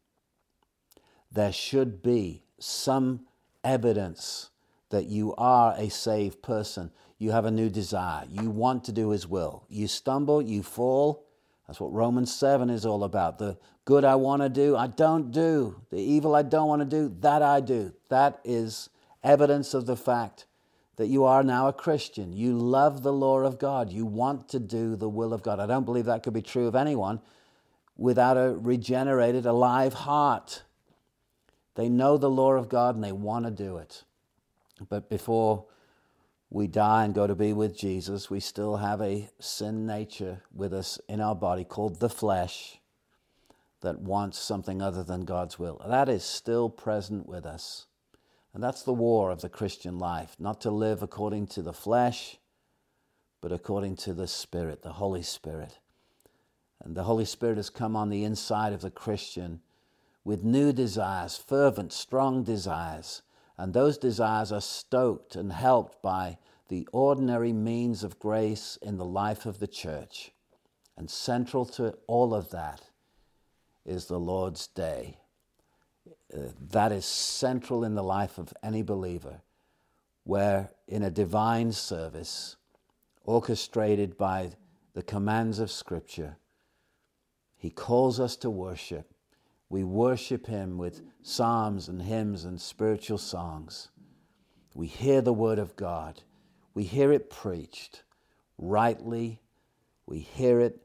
[1.33, 3.27] There should be some
[3.65, 4.51] evidence
[4.91, 6.91] that you are a saved person.
[7.19, 8.27] You have a new desire.
[8.29, 9.65] You want to do His will.
[9.69, 11.27] You stumble, you fall.
[11.67, 13.39] That's what Romans 7 is all about.
[13.39, 15.81] The good I want to do, I don't do.
[15.91, 17.95] The evil I don't want to do, that I do.
[18.09, 18.91] That is
[19.23, 20.47] evidence of the fact
[21.01, 22.31] that you are now a Christian.
[22.35, 23.91] You love the law of God.
[23.91, 25.59] You want to do the will of God.
[25.59, 27.23] I don't believe that could be true of anyone
[27.97, 30.63] without a regenerated, alive heart.
[31.75, 34.05] They know the law of God and they want to do it.
[34.91, 35.65] But before
[36.51, 40.75] we die and go to be with Jesus, we still have a sin nature with
[40.75, 42.79] us in our body called the flesh
[43.81, 45.81] that wants something other than God's will.
[45.89, 47.87] That is still present with us.
[48.53, 52.39] And that's the war of the Christian life, not to live according to the flesh,
[53.41, 55.79] but according to the Spirit, the Holy Spirit.
[56.83, 59.61] And the Holy Spirit has come on the inside of the Christian
[60.25, 63.23] with new desires, fervent, strong desires.
[63.57, 66.39] And those desires are stoked and helped by
[66.69, 70.33] the ordinary means of grace in the life of the church.
[70.97, 72.83] And central to all of that
[73.85, 75.20] is the Lord's Day.
[76.33, 79.41] That is central in the life of any believer,
[80.25, 82.57] where in a divine service,
[83.25, 84.53] orchestrated by
[84.95, 86.37] the commands of Scripture,
[87.57, 89.13] He calls us to worship.
[89.69, 93.91] We worship Him with psalms and hymns and spiritual songs.
[94.75, 96.23] We hear the Word of God.
[96.75, 98.05] We hear it preached
[98.57, 99.41] rightly.
[100.07, 100.81] We hear it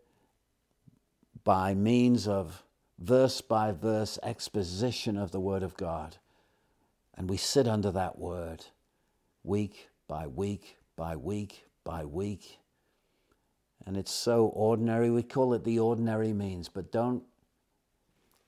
[1.44, 2.65] by means of
[3.00, 6.18] verse by verse exposition of the Word of God.
[7.14, 8.66] And we sit under that Word
[9.44, 12.60] week by week by week by week.
[13.86, 15.12] And it's so ordinary.
[15.12, 17.24] We call it the ordinary means, but don't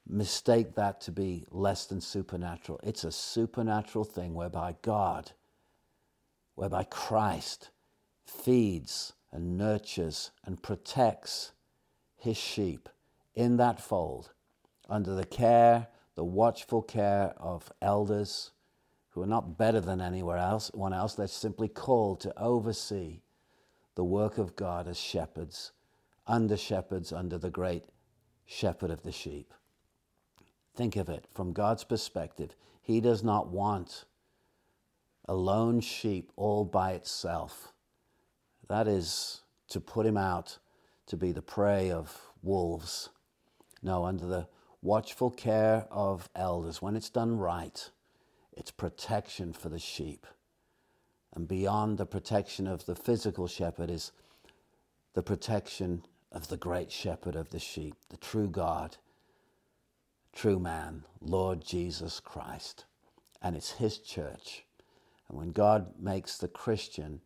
[0.08, 2.80] mistake that to be less than supernatural.
[2.84, 5.32] It's a supernatural thing whereby God,
[6.56, 7.70] whereby Christ
[8.26, 11.52] feeds and nurtures and protects
[12.16, 12.90] his sheep
[13.36, 14.32] in that fold
[14.90, 18.52] under the care, the watchful care of elders
[19.10, 21.16] who are not better than anywhere else, one else.
[21.16, 23.22] They're simply called to oversee
[23.96, 25.72] the work of God as shepherds,
[26.28, 27.84] under shepherds, under the great
[28.46, 29.54] shepherd of the sheep.
[30.76, 32.56] Think of it from God's perspective.
[32.82, 34.06] He does not want
[35.26, 37.74] a lone sheep all by itself.
[38.70, 40.60] That is to put him out
[41.08, 43.10] to be the prey of wolves.
[43.82, 44.48] No, under the
[44.82, 47.90] watchful care of elders, when it's done right,
[48.54, 50.26] it's protection for the sheep.
[51.34, 54.12] And beyond the protection of the physical shepherd is
[55.14, 58.98] the protection of the great shepherd of the sheep, the true God,
[60.34, 62.86] true man, Lord Jesus Christ.
[63.42, 64.66] And it's his church.
[65.30, 67.22] And when God makes the Christian,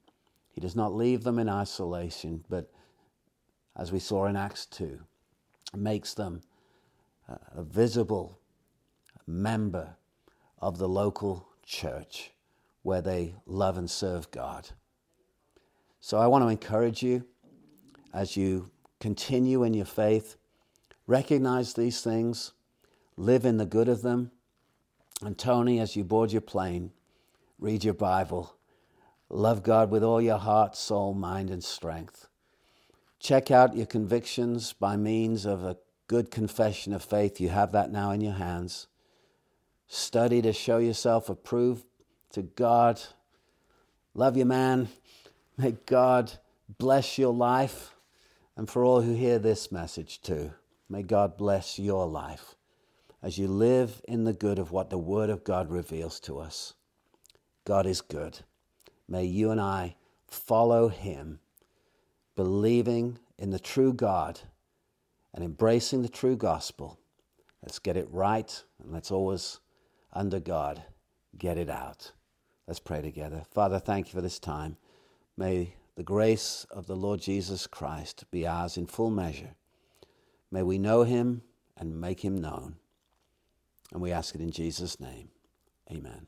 [0.49, 2.71] he does not leave them in isolation, but
[3.75, 4.99] as we saw in Acts 2,
[5.75, 6.41] makes them
[7.53, 8.39] a visible
[9.27, 9.95] member
[10.59, 12.31] of the local church
[12.83, 14.69] where they love and serve God.
[15.99, 17.25] So I want to encourage you
[18.13, 20.35] as you continue in your faith,
[21.07, 22.53] recognize these things,
[23.17, 24.31] live in the good of them.
[25.23, 26.91] And Tony, as you board your plane,
[27.59, 28.55] read your Bible,
[29.29, 32.27] love God with all your heart, soul, mind, and strength.
[33.19, 35.77] Check out your convictions by means of a
[36.11, 37.39] good confession of faith.
[37.39, 38.87] You have that now in your hands.
[39.87, 41.85] Study to show yourself approved
[42.33, 43.01] to God.
[44.13, 44.89] Love you, man.
[45.57, 46.33] May God
[46.77, 47.95] bless your life.
[48.57, 50.51] And for all who hear this message too,
[50.89, 52.55] may God bless your life
[53.23, 56.73] as you live in the good of what the Word of God reveals to us.
[57.63, 58.39] God is good.
[59.07, 59.95] May you and I
[60.27, 61.39] follow Him,
[62.35, 64.41] believing in the true God
[65.33, 66.99] and embracing the true gospel.
[67.61, 69.59] Let's get it right and let's always,
[70.13, 70.83] under God,
[71.37, 72.11] get it out.
[72.67, 73.43] Let's pray together.
[73.51, 74.77] Father, thank you for this time.
[75.37, 79.55] May the grace of the Lord Jesus Christ be ours in full measure.
[80.51, 81.41] May we know him
[81.77, 82.75] and make him known.
[83.91, 85.29] And we ask it in Jesus' name.
[85.91, 86.27] Amen.